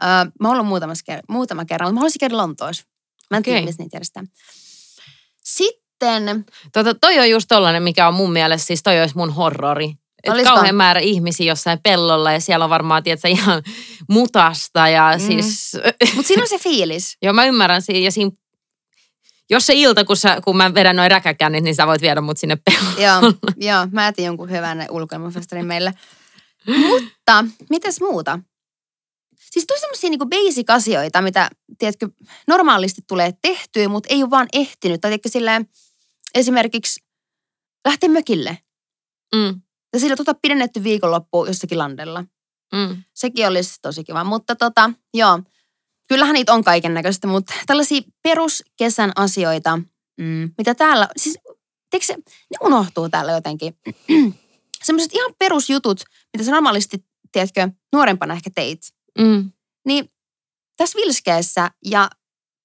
Äh, 0.04 0.26
mä 0.40 0.48
oon 0.48 0.52
ollut 0.58 0.68
muutamassa 0.68 1.14
ker- 1.14 1.24
muutama 1.30 1.66
kerran, 1.66 1.88
mutta 1.88 1.94
mä 1.94 2.00
haluaisin 2.00 2.20
käydä 2.20 2.38
Lontoossa. 2.38 2.84
Mä 3.32 3.38
en 3.38 3.44
tiedä, 3.44 3.58
Okei. 3.60 3.66
missä 3.66 3.84
niitä 3.84 3.96
järjestetään. 3.96 4.28
Sitten, 5.44 6.46
Tota, 6.74 6.96
toi 6.96 7.20
on 7.20 7.30
just 7.30 7.46
tollanen, 7.50 7.84
mikä 7.84 8.08
on 8.08 8.14
mun 8.14 8.34
mielestä, 8.34 8.68
siis 8.68 8.84
toi 8.84 9.02
olisi 9.02 9.18
mun 9.18 9.34
horrori. 9.34 9.94
Et 10.24 10.44
kauhean 10.44 10.76
määrä 10.76 11.00
ihmisiä 11.00 11.52
jossain 11.52 11.80
pellolla 11.84 12.32
ja 12.32 12.40
siellä 12.40 12.64
on 12.64 12.70
varmaan, 12.70 13.04
tiedätkö, 13.04 13.28
ihan 13.28 13.64
mutasta 14.10 14.88
ja 14.88 15.12
Mm. 15.18 15.26
siis... 15.26 15.72
mutta 16.16 16.28
siinä 16.28 16.44
on 16.44 16.50
se 16.50 16.58
fiilis. 16.58 17.18
Joo, 17.22 17.34
mä 17.34 17.46
ymmärrän 17.46 17.82
siinä. 17.82 18.00
Ja 18.00 18.12
siinä 18.12 18.32
jos 19.52 19.66
se 19.66 19.74
ilta, 19.76 20.06
kun, 20.06 20.18
sä, 20.18 20.42
kun 20.44 20.58
mä 20.58 20.74
vedän 20.74 20.96
noin 20.96 21.12
räkäkännit, 21.12 21.64
niin 21.64 21.76
sä 21.76 21.88
voit 21.88 22.02
viedä 22.02 22.22
mut 22.22 22.38
sinne 22.38 22.56
pellolle. 22.56 23.04
joo, 23.04 23.34
joo, 23.72 23.88
mä 23.92 24.08
etin 24.08 24.26
jonkun 24.26 24.50
hyvän 24.50 24.86
ulkoilmafestarin 24.90 25.66
meille. 25.66 25.94
Mutta, 26.88 27.46
mitäs 27.70 28.02
muuta? 28.02 28.40
Siis 29.52 29.66
tosi 29.66 29.80
semmoisia 29.82 30.10
niinku 30.10 30.26
basic 30.26 30.70
asioita, 30.70 31.22
mitä, 31.22 31.50
tiedätkö, 31.78 32.10
normaalisti 32.48 33.02
tulee 33.08 33.34
tehtyä, 33.42 33.88
mutta 33.90 34.10
ei 34.14 34.24
ole 34.24 34.30
vaan 34.30 34.48
ehtinyt. 34.54 35.02
Tai 35.02 35.12
tiedätkö, 35.12 35.30
silleen, 35.30 35.70
esimerkiksi 36.36 37.04
lähteä 37.88 38.10
mökille. 38.10 38.58
Mm, 39.36 39.62
Ja 39.94 40.00
sillä 40.00 40.16
tota 40.16 40.34
pidennetty 40.42 40.84
viikonloppu 40.84 41.46
jossakin 41.46 41.78
landella. 41.78 42.24
mm. 42.74 43.04
Sekin 43.14 43.48
olisi 43.48 43.76
tosi 43.82 44.04
kiva. 44.04 44.24
Mutta 44.24 44.56
tota, 44.56 44.92
joo, 45.14 45.40
kyllähän 46.12 46.34
niitä 46.34 46.54
on 46.54 46.64
kaiken 46.64 46.94
näköistä, 46.94 47.28
mutta 47.28 47.54
tällaisia 47.68 48.02
peruskesän 48.24 49.12
asioita, 49.16 49.78
mm, 50.18 50.52
mitä 50.58 50.76
täällä, 50.76 51.08
siis 51.18 51.38
tiedätkö, 51.90 52.06
se, 52.06 52.16
ne 52.16 52.58
unohtuu 52.62 53.10
täällä 53.10 53.32
jotenkin. 53.32 53.78
Semmoiset 54.84 55.14
ihan 55.14 55.34
perusjutut, 55.40 56.04
mitä 56.34 56.44
sä 56.46 56.52
normaalisti, 56.52 57.06
tiedätkö, 57.32 57.70
nuorempana 57.94 58.34
ehkä 58.34 58.50
teit. 58.56 58.80
Mm. 59.20 59.52
Niin 59.86 60.10
tässä 60.78 60.98
vilskeessä 60.98 61.72
ja 61.86 62.10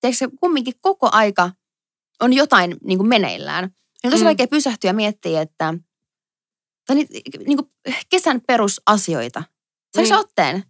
tiedätkö, 0.00 0.28
kumminkin 0.40 0.74
koko 0.82 1.08
aika 1.12 1.50
on 2.20 2.32
jotain 2.32 2.76
niin 2.84 2.98
kuin 2.98 3.08
meneillään. 3.08 3.64
Niin 3.64 3.74
on 4.04 4.10
tosi 4.10 4.22
Mm. 4.22 4.26
vaikea 4.26 4.48
pysähtyä 4.48 4.90
ja 4.90 4.94
miettiä, 4.94 5.40
että 5.42 5.74
tai 6.86 6.96
niitä, 6.96 7.14
niin 7.46 7.58
kuin 7.58 7.70
kesän 8.08 8.40
perusasioita. 8.46 9.42
Saiko 9.96 10.10
Niin. 10.10 10.20
otteen? 10.20 10.64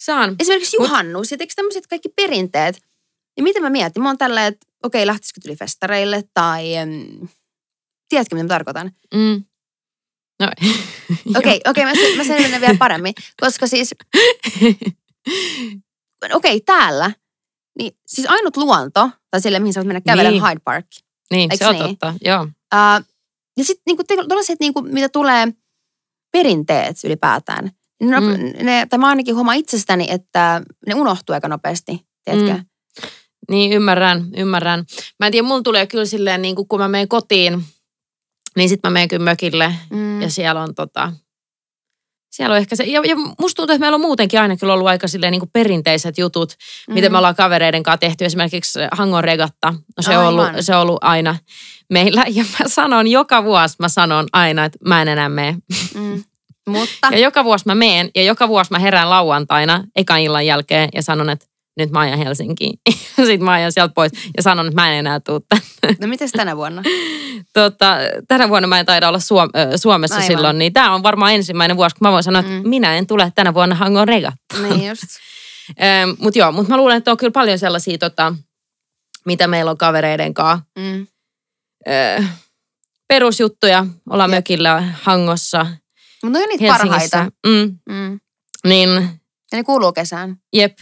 Saan. 0.00 0.36
Esimerkiksi 0.38 0.76
juhannus 0.80 1.30
ja 1.30 1.38
teikö 1.38 1.52
tämmöiset 1.56 1.86
kaikki 1.86 2.08
perinteet. 2.08 2.82
Ja 3.36 3.42
mitä 3.42 3.60
mä 3.60 3.70
mietin? 3.70 4.02
Mä 4.02 4.08
oon 4.08 4.18
tällä, 4.18 4.46
että 4.46 4.66
okei, 4.82 5.06
lähtisikö 5.06 5.40
tuli 5.40 5.56
festareille 5.56 6.24
tai... 6.34 6.74
em, 6.74 6.90
tiedätkö, 8.08 8.34
mitä 8.36 8.44
mä 8.44 8.48
tarkoitan? 8.48 8.92
Mm. 9.14 9.44
No, 10.40 10.48
Okei, 11.38 11.60
okei, 11.68 11.84
mä, 11.84 11.94
se- 11.94 12.16
mä 12.16 12.24
selvennän 12.24 12.60
vielä 12.60 12.76
paremmin. 12.78 13.14
Koska 13.40 13.66
siis, 13.66 13.94
okei, 16.34 16.60
täällä, 16.60 17.10
niin 17.78 17.92
siis 18.06 18.26
ainut 18.30 18.56
luonto, 18.56 19.10
tai 19.30 19.40
sille, 19.40 19.58
mihin 19.58 19.72
sä 19.72 19.80
voit 19.80 19.86
mennä 19.86 20.00
kävellä, 20.00 20.30
Niin. 20.30 20.42
Hyde 20.42 20.60
Park. 20.64 20.86
niin, 21.30 21.50
Eiks 21.52 21.58
se 21.58 21.66
on 21.68 21.74
niin? 21.74 21.88
totta. 21.88 22.14
Joo. 22.24 22.42
Uh, 22.42 23.04
ja 23.56 23.64
sitten 23.64 23.82
niinku, 23.86 24.04
tällaiset, 24.04 24.60
niinku, 24.60 24.82
mitä 24.82 25.08
tulee 25.08 25.46
perinteet 26.32 26.96
ylipäätään. 27.04 27.70
Ne, 28.02 28.20
Mm. 28.20 28.66
ne, 28.66 28.86
tai 28.90 28.98
mä 28.98 29.08
ainakin 29.08 29.34
huomaan 29.34 29.56
itsestäni, 29.56 30.06
että 30.10 30.62
ne 30.86 30.94
unohtuu 30.94 31.34
aika 31.34 31.48
nopeasti, 31.48 32.00
tiedätkö? 32.24 32.52
Mm. 32.54 32.64
Niin, 33.50 33.72
ymmärrän, 33.72 34.24
ymmärrän. 34.36 34.84
Mä 35.20 35.26
en 35.26 35.32
tiedä, 35.32 35.46
mulla 35.48 35.62
tulee 35.62 35.86
kyllä 35.86 36.04
silleen, 36.04 36.42
niin 36.42 36.54
kun 36.68 36.80
mä 36.80 36.88
menen 36.88 37.08
kotiin, 37.08 37.64
niin 38.56 38.68
sitten 38.68 38.90
mä 38.90 38.92
menen 38.92 39.08
kyllä 39.08 39.24
mökille 39.24 39.74
Mm. 39.90 40.22
ja 40.22 40.30
siellä 40.30 40.62
on 40.62 40.74
tota, 40.74 41.12
siellä 42.30 42.52
on 42.52 42.58
ehkä 42.58 42.76
se, 42.76 42.84
ja, 42.84 43.02
ja 43.04 43.16
musta 43.16 43.56
tuntuu, 43.56 43.74
että 43.74 43.80
meillä 43.80 43.94
on 43.94 44.00
muutenkin 44.00 44.40
aina 44.40 44.56
kyllä 44.56 44.72
ollut 44.72 44.86
aika 44.88 45.08
silleen 45.08 45.30
niin 45.30 45.40
kuin 45.40 45.50
perinteiset 45.52 46.18
jutut, 46.18 46.54
mm. 46.88 46.94
mitä 46.94 47.08
me 47.08 47.16
ollaan 47.18 47.34
kavereiden 47.36 47.82
kanssa 47.82 47.98
tehty. 47.98 48.24
Esimerkiksi 48.24 48.78
Hangon 48.92 49.24
regatta, 49.24 49.70
no 49.96 50.02
se 50.02 50.18
on, 50.18 50.26
ollut, 50.26 50.46
se 50.60 50.74
on 50.74 50.82
ollut 50.82 50.98
aina 51.00 51.36
meillä. 51.92 52.24
Ja 52.28 52.44
mä 52.58 52.68
sanon 52.68 53.08
joka 53.08 53.44
vuosi, 53.44 53.76
mä 53.78 53.88
sanon 53.88 54.26
aina, 54.32 54.64
että 54.64 54.78
mä 54.84 55.02
en 55.02 55.08
enää 55.08 55.28
mene. 55.28 55.56
Mm. 55.94 56.24
Mutta, 56.68 57.08
Ja 57.12 57.18
joka 57.18 57.44
vuosi 57.44 57.64
mä 57.66 57.74
meen 57.74 58.10
ja 58.14 58.22
joka 58.22 58.48
vuosi 58.48 58.70
mä 58.70 58.78
herään 58.78 59.10
lauantaina 59.10 59.84
ekan 59.96 60.20
illan 60.20 60.46
jälkeen 60.46 60.88
ja 60.94 61.02
sanon, 61.02 61.30
että 61.30 61.46
nyt 61.76 61.90
mä 61.90 62.00
ajan 62.00 62.18
Helsinkiin. 62.18 62.78
Sitten 63.16 63.44
mä 63.44 63.52
ajan 63.52 63.72
sieltä 63.72 63.94
pois 63.94 64.12
ja 64.36 64.42
sanon, 64.42 64.66
että 64.66 64.80
mä 64.82 64.92
en 64.92 64.98
enää 64.98 65.20
tuu 65.20 65.40
tänne. 65.48 65.96
no 66.00 66.06
mites 66.06 66.32
tänä 66.32 66.56
vuonna? 66.56 66.82
Tota, 67.52 67.96
tänä 68.28 68.48
vuonna 68.48 68.68
mä 68.68 68.80
en 68.80 68.86
taida 68.86 69.08
olla 69.08 69.18
Suom- 69.18 69.50
Suomessa 69.76 70.16
Aivan. 70.16 70.26
silloin, 70.26 70.58
niin 70.58 70.72
tämä 70.72 70.94
on 70.94 71.02
varmaan 71.02 71.32
ensimmäinen 71.34 71.76
vuosi, 71.76 71.96
kun 71.96 72.08
mä 72.08 72.12
voin 72.12 72.22
sanoa, 72.22 72.40
että 72.40 72.52
Mm. 72.52 72.68
minä 72.68 72.96
en 72.96 73.06
tule 73.06 73.32
tänä 73.34 73.54
vuonna 73.54 73.74
Hangon 73.74 74.08
regatta. 74.08 74.58
niin 74.62 74.88
just. 74.88 75.02
Mutta 76.18 76.38
joo, 76.38 76.52
mutta 76.52 76.70
mä 76.70 76.76
luulen, 76.76 76.96
että 76.96 77.10
on 77.10 77.16
kyllä 77.16 77.30
paljon 77.30 77.58
sellaisia, 77.58 77.98
tota, 77.98 78.34
mitä 79.24 79.46
meillä 79.46 79.70
on 79.70 79.78
kavereiden 79.78 80.34
kanssa. 80.34 80.64
Mm. 80.78 81.06
Ö, 81.88 82.22
perusjuttuja, 83.08 83.86
ollaan 84.10 84.30
Jep. 84.30 84.36
mökillä 84.38 84.82
Hangossa, 85.02 85.66
Mutta 86.22 86.38
ne 86.38 86.42
on 86.44 86.48
niitä 86.48 86.64
Helsingissä. 86.64 87.18
parhaita. 87.18 87.32
Mm, 87.46 87.78
Mm. 87.94 88.20
niin 88.66 88.90
Ja 89.52 89.58
ne 89.58 89.64
kuuluu 89.64 89.92
kesään. 89.92 90.36
Jep. 90.52 90.78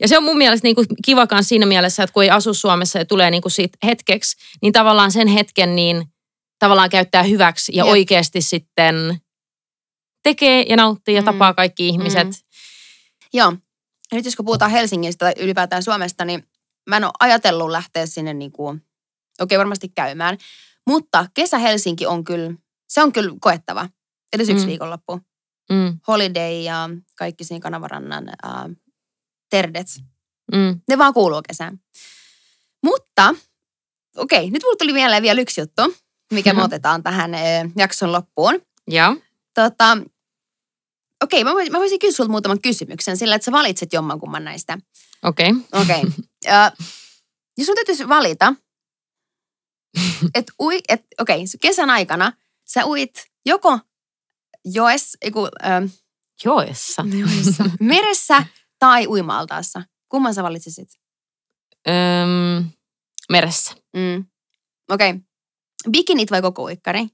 Ja 0.00 0.08
se 0.08 0.16
on 0.18 0.24
mun 0.24 0.36
mielestä 0.38 0.66
niin 0.66 0.74
kuin 0.74 0.86
kiva 1.04 1.26
siinä 1.42 1.66
mielessä, 1.66 2.02
että 2.02 2.14
kun 2.14 2.22
ei 2.22 2.30
asu 2.30 2.54
Suomessa 2.54 2.98
ja 2.98 3.04
tulee 3.04 3.30
niin 3.30 3.42
kuin 3.42 3.52
siitä 3.52 3.78
hetkeksi, 3.84 4.36
niin 4.62 4.72
tavallaan 4.72 5.12
sen 5.12 5.28
hetken 5.28 5.76
niin 5.76 6.04
tavallaan 6.58 6.90
käyttää 6.90 7.22
hyväksi 7.22 7.72
ja 7.76 7.84
Jep. 7.84 7.90
oikeasti 7.90 8.40
sitten 8.40 9.20
tekee 10.22 10.62
ja 10.68 10.76
nauttii 10.76 11.14
ja 11.14 11.20
Mm. 11.20 11.24
tapaa 11.24 11.54
kaikki 11.54 11.88
ihmiset. 11.88 12.26
Mm. 12.28 12.32
Joo. 13.34 13.52
Ja 14.12 14.16
nyt 14.16 14.24
jos 14.24 14.36
kun 14.36 14.44
puhutaan 14.44 14.70
Helsingistä 14.70 15.24
tai 15.26 15.32
ylipäätään 15.44 15.82
Suomesta, 15.82 16.24
niin 16.24 16.46
mä 16.88 16.96
en 16.96 17.04
ole 17.04 17.12
ajatellut 17.20 17.70
lähteä 17.70 18.06
sinne 18.06 18.34
niin 18.34 18.52
kuin, 18.52 18.76
okei 18.76 19.44
okay, 19.44 19.58
varmasti 19.58 19.88
käymään. 19.88 20.38
Mutta 20.86 21.26
kesä 21.34 21.58
Helsinki 21.58 22.06
on 22.06 22.24
kyllä, 22.24 22.52
se 22.88 23.02
on 23.02 23.12
kyllä 23.12 23.34
koettava. 23.40 23.88
Edes 24.32 24.48
yksi 24.48 24.64
Mm. 24.64 24.68
viikonloppu. 24.68 25.20
Mm, 25.72 25.98
Holiday 26.08 26.52
ja 26.60 26.88
kaikki 27.16 27.44
siinä 27.44 27.60
kanavarannan 27.60 28.28
äh, 28.28 28.64
terdet. 29.50 29.86
mm. 30.52 30.80
Ne 30.88 30.98
vaan 30.98 31.14
kuuluu 31.14 31.42
kesään. 31.48 31.80
Mutta, 32.84 33.34
okei, 34.16 34.38
okay, 34.38 34.50
nyt 34.50 34.62
mulle 34.62 34.76
tuli 34.76 34.92
mieleen 34.92 35.22
vielä 35.22 35.40
yksi 35.40 35.60
juttu, 35.60 35.82
mikä 36.32 36.52
me 36.52 36.56
Mhm. 36.58 36.64
otetaan 36.66 37.02
tähän 37.02 37.34
äh, 37.34 37.40
jakson 37.76 38.12
loppuun. 38.12 38.60
Ja. 38.90 39.16
Tota, 39.54 39.98
okei, 41.22 41.44
mä, 41.44 41.52
voisin, 41.52 41.72
mä 41.72 41.78
voisin 41.78 41.98
kysyä 41.98 42.16
sulta 42.16 42.30
muutaman 42.30 42.60
kysymyksen 42.62 43.16
sillä, 43.16 43.34
että 43.34 43.44
sä 43.44 43.52
valitset 43.52 43.92
jommankumman 43.92 44.44
näistä. 44.44 44.78
Okei. 45.22 45.50
Okay. 45.50 45.82
Okei. 45.82 46.00
Okay. 46.00 46.12
jos 47.58 47.66
sun 47.66 47.74
täytyisi 47.74 48.08
valita, 48.08 48.54
että 50.34 50.52
ui, 50.60 50.80
et, 50.88 51.06
okei, 51.20 51.36
okay, 51.36 51.46
kesän 51.60 51.90
aikana 51.90 52.32
sä 52.64 52.84
uit 52.84 53.10
joko 53.46 53.78
joes, 54.64 55.16
eiku, 55.22 55.48
ähm, 55.64 55.84
Joessa. 56.44 57.04
joessa, 57.18 57.64
meressä 57.80 58.46
tai 58.78 59.06
uima-altaassa. 59.06 59.82
Kumman 60.08 60.34
sä 60.34 60.42
valitsisit? 60.42 60.88
Öm, 61.88 62.70
meressä. 63.30 63.74
Mm. 63.96 64.24
Okei. 64.90 65.10
Okay. 65.10 65.22
Bikinit 65.90 66.30
vai 66.30 66.42
koko 66.42 66.62
uikkari? 66.62 67.06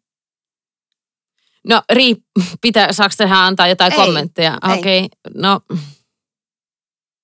No 1.69 1.83
riip, 1.93 2.19
pitää, 2.61 2.93
saako 2.93 3.15
tähän 3.17 3.39
antaa 3.39 3.69
jotain 3.69 3.93
Ei, 3.93 3.99
kommentteja? 3.99 4.59
ei. 4.69 4.79
Okei, 4.79 5.05
okay. 5.05 5.43
no 5.43 5.61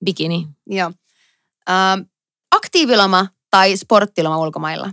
bikini. 0.05 0.49
Joo. 0.67 0.93
Ähm, 1.71 2.01
aktiiviloma 2.51 3.27
tai 3.51 3.77
sporttiloma 3.77 4.39
ulkomailla? 4.39 4.91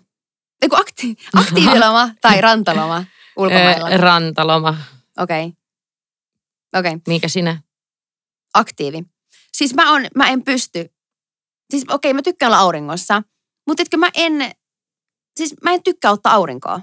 Eiku 0.61 0.75
akti, 0.75 1.15
aktiiviloma 1.41 2.09
tai 2.21 2.41
rantaloma 2.41 3.03
ulkomailla? 3.37 3.97
Rantaloma. 3.97 4.77
Okei. 5.19 5.45
Okay. 5.45 5.51
Okei. 6.79 6.89
Okay. 6.91 7.01
Mikä 7.07 7.27
sinä? 7.27 7.57
aktiivi. 8.53 9.03
Siis 9.53 9.73
mä, 9.73 9.91
on, 9.91 10.05
mä 10.15 10.27
en 10.27 10.43
pysty. 10.43 10.89
Siis 11.69 11.83
okei, 11.83 11.95
okay, 12.11 12.13
mä 12.13 12.21
tykkään 12.21 12.49
olla 12.51 12.59
auringossa, 12.59 13.23
mutta 13.67 13.81
etkö 13.81 13.97
mä 13.97 14.09
en, 14.13 14.51
siis 15.37 15.55
mä 15.63 15.71
en 15.73 15.83
tykkää 15.83 16.11
ottaa 16.11 16.33
aurinkoa. 16.33 16.81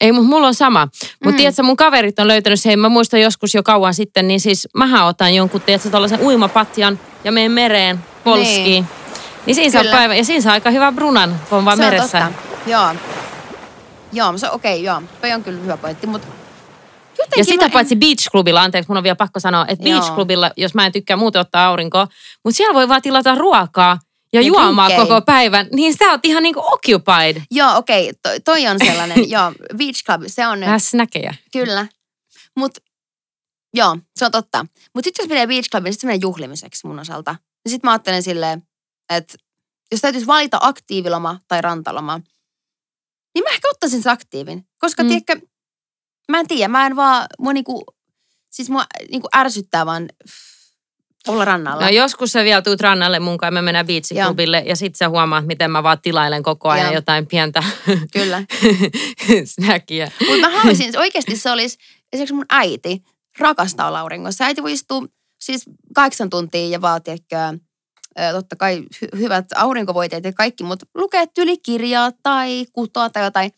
Ei, 0.00 0.12
mutta 0.12 0.28
mulla 0.28 0.46
on 0.46 0.54
sama. 0.54 0.88
Mutta 0.90 1.30
Mm. 1.30 1.36
tiedätkö, 1.36 1.62
mun 1.62 1.76
kaverit 1.76 2.18
on 2.18 2.28
löytänyt 2.28 2.60
sen, 2.60 2.78
mä 2.78 2.88
muistan 2.88 3.20
joskus 3.20 3.54
jo 3.54 3.62
kauan 3.62 3.94
sitten, 3.94 4.28
niin 4.28 4.40
siis 4.40 4.68
mähän 4.74 5.06
otan 5.06 5.34
jonkun, 5.34 5.60
tiedätkö, 5.60 5.90
tällaisen 5.90 6.20
uimapatjan 6.20 7.00
ja 7.24 7.32
menen 7.32 7.52
mereen 7.52 8.04
polskiin. 8.24 8.64
Niin, 8.64 8.86
niin 9.46 9.54
siinä 9.54 9.70
saa 9.72 9.82
Kyllä. 9.82 9.96
päivä, 9.96 10.14
ja 10.14 10.24
siinä 10.24 10.40
saa 10.40 10.52
aika 10.52 10.70
hyvä 10.70 10.92
brunan, 10.92 11.40
kun 11.48 11.58
on 11.58 11.64
vaan 11.64 11.76
Se 11.76 11.84
on 11.84 11.90
meressä. 11.90 12.20
totta. 12.20 12.70
Joo. 12.70 12.94
Joo, 14.12 14.38
se 14.38 14.50
okei, 14.50 14.72
okay, 14.74 14.84
joo. 14.84 15.02
Toi 15.20 15.32
on 15.32 15.44
kyllä 15.44 15.60
hyvä 15.60 15.76
pointti, 15.76 16.06
mutta 16.06 16.28
jotenkin 17.18 17.40
Ja 17.40 17.44
sitä 17.44 17.70
paitsi 17.70 17.96
Beach 17.96 18.30
Clubilla, 18.30 18.62
anteeksi, 18.62 18.88
mun 18.88 18.96
on 18.96 19.02
vielä 19.02 19.16
pakko 19.16 19.40
sanoa, 19.40 19.66
että 19.68 19.88
Joo. 19.88 20.00
Beach 20.00 20.14
Clubilla, 20.14 20.50
jos 20.56 20.74
mä 20.74 20.86
en 20.86 20.92
tykkää 20.92 21.16
muuten 21.16 21.40
ottaa 21.40 21.66
aurinkoa, 21.66 22.08
mutta 22.44 22.56
siellä 22.56 22.74
voi 22.74 22.88
vaan 22.88 23.02
tilata 23.02 23.34
ruokaa 23.34 23.98
ja, 24.32 24.40
Ja 24.40 24.46
juomaan 24.46 24.88
drinkkejä. 24.88 25.08
koko 25.08 25.24
päivän, 25.24 25.68
niin 25.72 25.96
sä 25.96 26.10
oot 26.10 26.24
ihan 26.24 26.42
niinku 26.42 26.62
occupied. 26.66 27.42
Joo, 27.50 27.76
okei, 27.76 28.10
okay, 28.10 28.14
toi, 28.22 28.40
toi 28.40 28.66
on 28.66 28.78
sellainen, 28.86 29.30
joo, 29.34 29.52
Beach 29.76 30.04
Club, 30.04 30.22
se 30.26 30.46
on, 30.46 30.60
Vähän 30.60 30.80
snäkejä. 30.80 31.34
kyllä. 31.52 31.86
Mutta 32.56 32.80
joo, 33.74 33.98
se 34.16 34.24
on 34.24 34.30
totta. 34.30 34.66
Mutta 34.94 35.06
sitten 35.06 35.22
jos 35.22 35.28
menee 35.28 35.46
Beach 35.46 35.70
Clubiin, 35.70 35.84
niin 35.84 35.92
sitten 35.92 36.08
menee 36.08 36.20
juhlimiseksi 36.22 36.86
mun 36.86 36.98
osalta. 36.98 37.36
Ja 37.64 37.70
sitten 37.70 37.88
mä 37.88 37.92
ajattelen 37.92 38.22
silleen, 38.22 38.62
että 39.10 39.34
jos 39.92 40.00
täytyisi 40.00 40.26
valita 40.26 40.58
aktiiviloma 40.60 41.38
tai 41.48 41.62
rantaloma, 41.62 42.20
niin 43.34 43.44
mä 43.44 43.50
ehkä 43.50 43.68
ottaisin 43.70 44.02
se 44.02 44.10
aktiivin. 44.10 44.66
Koska 44.78 45.02
mm. 45.02 45.08
tiedätkö, 45.08 45.40
mä 46.28 46.40
en 46.40 46.48
tiedä, 46.48 46.68
mä 46.68 46.86
en 46.86 46.96
vaan, 46.96 47.26
mua 47.38 47.52
niinku, 47.52 47.84
siis 48.50 48.70
mua 48.70 48.84
niinku 49.10 49.28
ärsyttää 49.36 49.86
vaan 49.86 50.08
olla 51.28 51.44
rannalla. 51.44 51.82
No 51.84 51.88
joskus 51.88 52.32
sä 52.32 52.44
vielä 52.44 52.62
tuut 52.62 52.80
rannalle 52.80 53.20
mun 53.20 53.38
kanssa, 53.38 53.50
me 53.50 53.62
mennään. 53.62 53.86
Clubille 54.24 54.62
ja 54.66 54.76
sit 54.76 54.96
sä 54.96 55.08
huomaat, 55.08 55.46
miten 55.46 55.70
mä 55.70 55.82
vaan 55.82 56.00
tilailen 56.02 56.42
koko 56.42 56.68
ajan 56.68 56.86
Joo. 56.86 56.94
jotain 56.94 57.26
pientä 57.26 57.62
Kyllä. 58.12 58.42
snäkiä. 59.54 60.10
Mutta 60.20 60.40
mä 60.40 60.56
haluaisin, 60.56 60.98
oikeasti 60.98 61.36
se 61.36 61.50
olisi, 61.50 61.78
esimerkiksi 62.12 62.34
mun 62.34 62.46
äiti 62.50 63.02
rakastaa 63.38 63.88
olla 63.88 64.00
auringossa. 64.00 64.44
Äiti 64.44 64.62
voi 64.62 64.72
istua 64.72 65.06
siis 65.40 65.64
kahdeksan 65.94 66.30
tuntia 66.30 66.68
ja 66.68 66.80
vaan, 66.80 67.02
tiedätkö, 67.02 67.36
totta 68.32 68.56
kai 68.56 68.84
hy- 68.94 69.18
hyvät 69.18 69.46
aurinkovoiteet 69.56 70.24
ja 70.24 70.32
kaikki, 70.32 70.64
mutta 70.64 70.86
lukee 70.94 71.26
tylikirjaa 71.34 72.10
tai 72.22 72.66
kutoa 72.72 73.10
tai 73.10 73.24
jotain. 73.24 73.50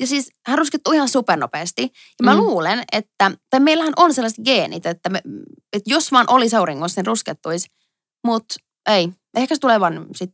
Ja 0.00 0.06
siis 0.06 0.30
hän 0.46 0.58
ruskettuu 0.58 0.92
ihan 0.92 1.08
supernopeasti. 1.08 1.82
Ja 1.82 2.24
mä 2.24 2.32
Mm. 2.34 2.38
luulen, 2.40 2.82
että, 2.92 3.30
tai 3.50 3.60
meillähän 3.60 3.92
on 3.96 4.14
sellaiset 4.14 4.44
geenit, 4.44 4.86
että, 4.86 5.08
me, 5.10 5.20
että 5.72 5.90
jos 5.90 6.12
vaan 6.12 6.26
olisi 6.30 6.56
auringossa, 6.56 7.00
niin 7.00 7.06
ruskettuisi. 7.06 7.68
Mutta 8.26 8.54
ei. 8.90 9.08
Ehkä 9.36 9.54
se 9.54 9.60
tulee 9.60 9.80
vaan 9.80 10.06
sit 10.16 10.30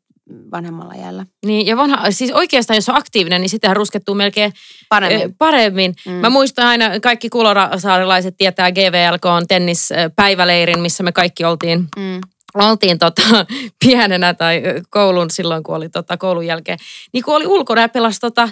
vanhemmalla 0.53 0.94
jäällä. 0.94 1.27
Niin, 1.47 1.66
ja 1.66 1.77
vanha, 1.77 2.11
siis 2.11 2.31
oikeastaan 2.33 2.77
jos 2.77 2.88
on 2.88 2.97
aktiivinen, 2.97 3.40
niin 3.40 3.49
sitähän 3.49 3.77
ruskettuu 3.77 4.14
melkein 4.14 4.53
Paremmin. 4.88 5.21
eh, 5.23 5.31
paremmin. 5.38 5.94
Mm. 6.07 6.12
Mä 6.12 6.31
muistan 6.31 6.66
aina, 6.66 7.01
kaikki 7.01 7.29
kulorasaarilaiset 7.29 8.35
tietää 8.37 8.73
GVLK 8.73 9.25
on 9.27 9.47
tennispäiväleirin, 9.47 10.81
missä 10.81 11.03
me 11.03 11.12
kaikki 11.12 11.44
oltiin 11.44 11.87
Mm. 11.97 12.21
oltiin 12.55 12.99
tota, 12.99 13.23
pienenä 13.85 14.35
tai 14.35 14.62
ö, 14.66 14.83
koulun 14.90 15.31
silloin, 15.31 15.62
kun 15.62 15.77
oli 15.77 15.88
tota, 15.88 16.16
koulun 16.16 16.47
jälkeen, 16.47 16.79
niin 17.12 17.25
kun 17.25 17.37
oli 17.37 17.47
ulkona 17.47 17.81
ja 17.81 17.88
pelasi 17.88 18.21
tota, 18.21 18.49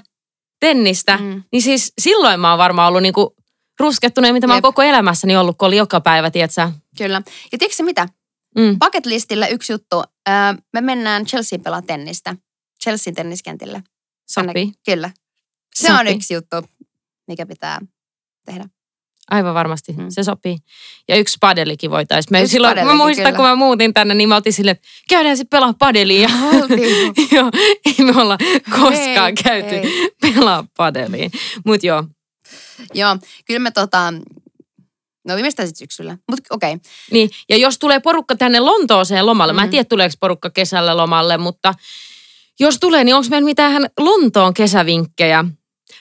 tennistä, 0.61 1.16
mm. 1.16 1.42
Niin 1.53 1.62
siis 1.62 1.92
silloin 2.01 2.40
mä 2.40 2.51
oon 2.51 2.59
varmaan 2.59 2.88
ollut 2.88 3.03
niinku 3.03 3.37
ruskettuneen, 3.81 4.35
mitä 4.35 4.47
mä 4.47 4.53
oon 4.53 4.62
koko 4.62 4.83
elämässäni 4.83 5.37
ollut, 5.37 5.59
kun 5.59 5.69
oli 5.69 5.77
joka 5.77 6.01
päivä, 6.01 6.31
tietsä. 6.31 6.73
Kyllä. 6.99 7.23
Ja 7.53 7.59
tiedätkö 7.59 7.83
mitä? 7.83 8.09
Mm. 8.59 8.79
Bucket 8.79 9.07
listillä 9.07 9.47
yksi 9.47 9.73
juttu. 9.73 9.97
Öö, 10.29 10.35
me 10.73 10.81
mennään 10.81 11.25
Chelseain 11.27 11.62
pelaa 11.62 11.83
tennistä. 11.83 12.37
Chelseain 12.83 13.14
tenniskentille. 13.14 13.83
Sopii. 14.27 14.73
Kyllä. 14.85 15.11
Se 15.75 15.87
Sopii. 15.87 16.01
on 16.01 16.07
yksi 16.16 16.35
juttu, 16.35 16.57
mikä 17.29 17.47
pitää 17.47 17.81
tehdä. 18.45 18.69
Aivan 19.31 19.55
varmasti, 19.55 19.93
mm. 19.93 20.07
Se 20.09 20.23
sopii. 20.25 20.57
Ja 21.09 21.17
yksi 21.17 21.37
padelikin 21.41 21.91
voitaisiin. 21.91 22.33
Me 22.33 22.41
Yksi 22.41 22.53
silloin, 22.53 22.71
mä 22.71 22.75
padelikin, 22.81 22.97
muistan, 22.97 23.25
kyllä. 23.25 23.37
kun 23.37 23.45
mä 23.45 23.55
muutin 23.55 23.95
tänne, 23.95 24.15
niin 24.15 24.29
mä 24.29 24.37
otin 24.37 24.53
silleen, 24.53 24.77
että 24.77 24.89
käydään 25.09 25.37
sitten 25.37 25.59
pelaa 25.59 25.75
padelia. 25.79 26.29
Joo, 27.33 27.51
ei 27.87 28.05
me 28.05 28.21
olla 28.23 28.39
koskaan 28.71 29.29
Ei, 29.29 29.43
käyty 29.45 29.75
ei. 29.75 30.11
pelaa 30.21 30.65
padeliin. 30.77 31.31
Mutta 31.67 31.87
joo, 31.87 32.05
Joo, 32.95 33.17
kyllä 33.47 33.61
me 33.61 33.71
tota, 33.71 34.12
no 35.29 35.35
viimeistään 35.35 35.69
sitten 35.69 35.79
syksyllä. 35.85 36.19
Mutta 36.31 36.55
okei, 36.55 36.73
okay. 36.75 36.91
Niin, 37.11 37.31
ja 37.49 37.57
jos 37.57 37.79
tulee 37.79 38.01
porukka 38.01 38.37
tänne 38.37 38.61
Lontooseen 38.61 39.27
lomalle, 39.27 39.53
mm. 39.53 39.57
mä 39.57 39.62
en 39.62 39.69
Mm. 39.69 39.71
tiedä 39.71 39.85
tuleeko 39.85 40.15
porukka 40.21 40.51
kesällä 40.51 40.97
lomalle, 40.97 41.39
mutta 41.39 41.75
jos 42.61 42.79
tulee, 42.79 43.05
niin 43.05 43.15
onko 43.15 43.29
meillä 43.31 43.45
mitään 43.45 43.87
Lontoon 44.01 44.55
kesävinkkejä? 44.55 45.45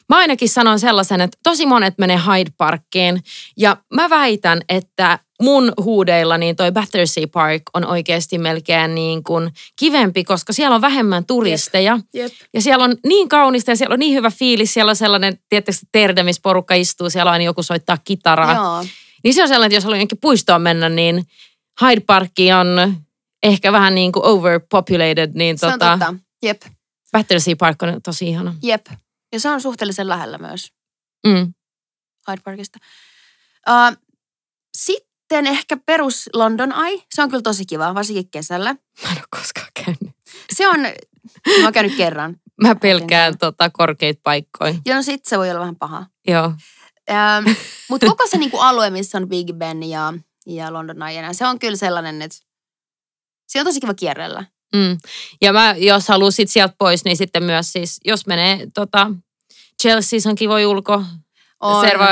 Mä 0.10 0.18
ainakin 0.18 0.50
sanon 0.50 0.80
sellaisen, 0.80 1.22
että 1.22 1.38
tosi 1.44 1.66
monet 1.66 1.94
menee 1.98 2.18
Hyde 2.18 2.52
Parkiin 2.58 3.24
ja 3.58 3.78
mä 3.94 4.10
väitän, 4.10 4.62
että 4.70 5.20
mun 5.42 5.74
huudeilla 5.82 6.38
niin 6.38 6.56
toi 6.56 6.72
Battersea 6.72 7.28
Park 7.28 7.62
on 7.74 7.86
oikeasti 7.86 8.38
melkein 8.38 8.96
niin 8.96 9.24
kuin 9.24 9.52
kivempi, 9.80 10.24
koska 10.24 10.54
siellä 10.54 10.76
on 10.76 10.82
vähemmän 10.82 11.26
turisteja. 11.26 12.00
Jep. 12.14 12.34
Ja 12.54 12.62
siellä 12.62 12.84
on 12.84 12.96
niin 13.08 13.30
kaunista 13.30 13.72
ja 13.72 13.76
siellä 13.76 13.94
on 13.94 14.00
niin 14.00 14.14
hyvä 14.14 14.32
fiilis. 14.32 14.74
Siellä 14.74 14.90
on 14.90 14.96
sellainen, 14.96 15.40
tietysti 15.50 15.86
terde, 15.92 16.24
missä 16.24 16.40
porukka 16.44 16.74
istuu. 16.74 17.10
Siellä 17.10 17.30
on 17.30 17.34
aina 17.34 17.46
joku 17.46 17.64
soittaa 17.64 17.98
kitaraa. 18.04 18.54
Joo. 18.54 18.86
Niin 19.24 19.34
se 19.34 19.42
on 19.42 19.48
sellainen, 19.48 19.68
että 19.68 19.78
jos 19.78 19.84
haluaa 19.84 19.98
jonnekin 19.98 20.18
puistoon 20.22 20.62
mennä, 20.62 20.90
niin 20.90 21.26
Hyde 21.82 22.02
Park 22.08 22.32
on 22.60 22.96
ehkä 23.44 23.72
vähän 23.72 23.96
niin 23.96 24.12
kuin 24.12 24.26
overpopulated, 24.26 25.32
niin 25.34 25.58
Se 25.58 25.66
on 25.66 25.72
tota, 25.72 25.92
totta. 25.92 26.14
Jep, 26.44 26.62
Battersea 27.12 27.56
Park 27.60 27.84
on 27.84 28.02
tosi 28.04 28.30
ihana. 28.30 28.56
jep. 28.64 28.86
Ja 29.36 29.40
se 29.40 29.50
on 29.50 29.62
suhteellisen 29.62 30.10
lähellä 30.10 30.38
myös 30.38 30.72
Mm. 31.28 31.54
Hyde 32.28 32.42
Parkista. 32.44 32.80
Uh, 33.70 33.98
sitten 34.78 35.48
ehkä 35.48 35.78
perus 35.78 36.30
London 36.34 36.74
Eye. 36.86 37.04
Se 37.16 37.24
on 37.24 37.30
kyllä 37.30 37.42
tosi 37.42 37.66
kiva, 37.66 37.96
varsinkin 37.96 38.30
kesällä. 38.30 38.74
Mä 38.74 39.10
en 39.12 39.18
ole 39.18 39.26
koskaan 39.30 39.68
käynyt. 39.74 40.16
Se 40.54 40.68
on, 40.68 40.80
mä 40.80 41.64
oon 41.64 41.74
käynyt 41.74 41.98
kerran. 41.98 42.36
Mä 42.64 42.76
pelkään 42.76 43.38
tota, 43.38 43.70
korkeita 43.70 44.20
paikkoja. 44.24 44.76
Ja 44.86 44.96
no 44.96 45.02
sit 45.02 45.26
se 45.26 45.38
voi 45.38 45.50
olla 45.50 45.60
vähän 45.60 45.76
paha. 45.76 46.06
Joo. 46.28 46.54
Ähm, 47.10 47.50
Mutta 47.90 48.08
koko 48.08 48.28
se 48.28 48.38
niinku 48.38 48.60
alue, 48.60 48.90
missä 48.90 49.18
on 49.18 49.30
Big 49.30 49.54
Ben 49.54 49.84
ja 49.84 50.14
ja 50.46 50.74
London 50.74 51.04
Eye. 51.04 51.34
Se 51.34 51.48
on 51.48 51.60
kyllä 51.60 51.76
sellainen, 51.76 52.22
että 52.22 52.38
se 53.48 53.60
on 53.60 53.66
tosi 53.66 53.80
kiva 53.80 53.94
kierrellä. 53.94 54.46
Mm. 54.76 54.98
Ja 55.42 55.54
mä, 55.54 55.76
jos 55.78 56.08
halusit 56.08 56.50
sieltä 56.50 56.76
pois, 56.78 57.06
niin 57.06 57.18
sitten 57.18 57.44
myös 57.44 57.72
siis, 57.72 58.00
jos 58.06 58.28
menee 58.28 58.68
tota, 58.74 59.12
Chelsea's 59.84 60.30
on 60.30 60.36
kivoja 60.36 60.70
ulko, 60.70 61.04
On. 61.62 61.86
serva, 61.86 62.08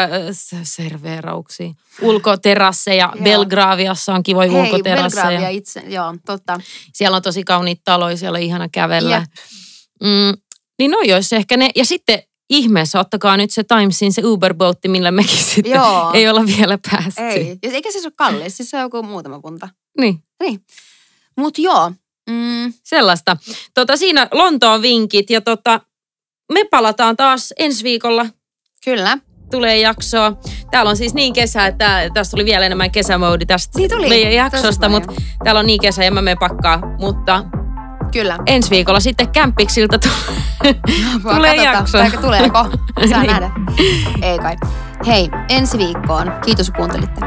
serveerauksia, 0.63 1.73
ulkoterasseja. 2.01 3.11
Joo. 3.15 3.23
Belgraviassa 3.23 4.13
on 4.13 4.23
kivoja 4.23 4.51
Hei, 4.51 4.61
ulkoterasseja. 4.61 5.25
Belgravia 5.25 5.49
itse, 5.49 5.79
joo, 5.87 6.15
totta. 6.25 6.59
Siellä 6.93 7.15
on 7.15 7.23
tosi 7.23 7.43
kauniit 7.43 7.81
taloja, 7.83 8.17
siellä 8.17 8.37
on 8.37 8.43
ihana 8.43 8.69
kävellä. 8.69 9.15
Jep. 9.15 9.23
Mm, 10.03 10.41
niin 10.79 10.91
no 10.91 11.01
jos 11.01 11.33
ehkä 11.33 11.57
ne, 11.57 11.69
ja 11.75 11.85
sitten 11.85 12.23
ihmeessä 12.49 12.99
ottakaa 12.99 13.37
nyt 13.37 13.51
se 13.51 13.63
Timesin 13.63 14.13
se 14.13 14.21
Uber-boatti, 14.21 14.87
millä 14.87 15.11
mekin 15.11 15.43
sitten 15.53 15.71
Joo. 15.71 16.11
ei 16.13 16.29
olla 16.29 16.45
vielä 16.45 16.79
päästy. 16.91 17.21
Ei, 17.21 17.57
ja 17.63 17.71
eikä 17.71 17.91
se 17.91 17.99
ole 18.03 18.13
kallis, 18.17 18.57
siis 18.57 18.69
se 18.69 18.77
on 18.77 18.83
joku 18.83 19.03
muutama 19.03 19.39
punta. 19.39 19.69
Niin, 19.99 20.23
Mut 21.37 21.57
joo, 21.57 21.91
mm, 22.29 22.73
sellaista. 22.83 23.37
Tota, 23.73 23.97
siinä 23.97 24.27
Lontoon 24.31 24.81
vinkit 24.81 25.29
ja 25.29 25.41
tota, 25.41 25.81
me 26.53 26.63
palataan 26.71 27.17
taas 27.17 27.53
ensi 27.59 27.83
viikolla 27.83 28.25
kyllä. 28.85 29.17
tulee 29.51 29.79
jaksoa. 29.79 30.33
Täällä 30.71 30.89
on 30.89 30.97
siis 30.97 31.13
niin 31.13 31.33
kesä, 31.33 31.67
että 31.67 32.09
tästä 32.13 32.31
tuli 32.31 32.45
vielä 32.45 32.65
enemmän 32.65 32.91
kesämoodi 32.91 33.45
tästä 33.45 33.79
Niin 33.79 33.89
tuli, 33.89 34.09
meidän 34.09 34.33
jaksosta, 34.33 34.89
mutta 34.89 35.13
täällä 35.43 35.59
on 35.59 35.65
niin 35.67 35.81
kesä 35.81 36.03
ja 36.03 36.11
mä 36.11 36.21
menen 36.21 36.37
pakkaa. 36.37 36.81
Mutta 36.99 37.43
Kyllä. 38.11 38.37
ensi 38.45 38.69
viikolla 38.69 38.99
sitten 38.99 39.29
kämppiksiltä 39.29 39.99
tulee, 39.99 40.75
tulee 41.21 41.55
Katsotaan, 41.55 41.75
jakso. 41.75 41.97
Tai 41.97 42.11
tuleeko, 42.11 42.59
saa 43.09 43.19
Niin. 43.21 43.27
nähdä. 43.31 43.51
Ei 44.21 44.39
kai. 44.39 44.55
Hei, 45.07 45.29
ensi 45.49 45.77
viikkoon. 45.77 46.31
Kiitos 46.45 46.69
kun 46.69 46.77
kuuntelitte. 46.77 47.21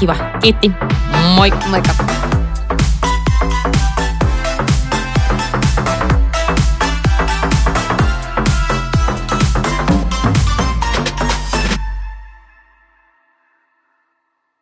Kiva, 0.00 0.16
kiitti. 0.42 0.70
Moi. 1.34 1.50
Moikka. 1.70 1.94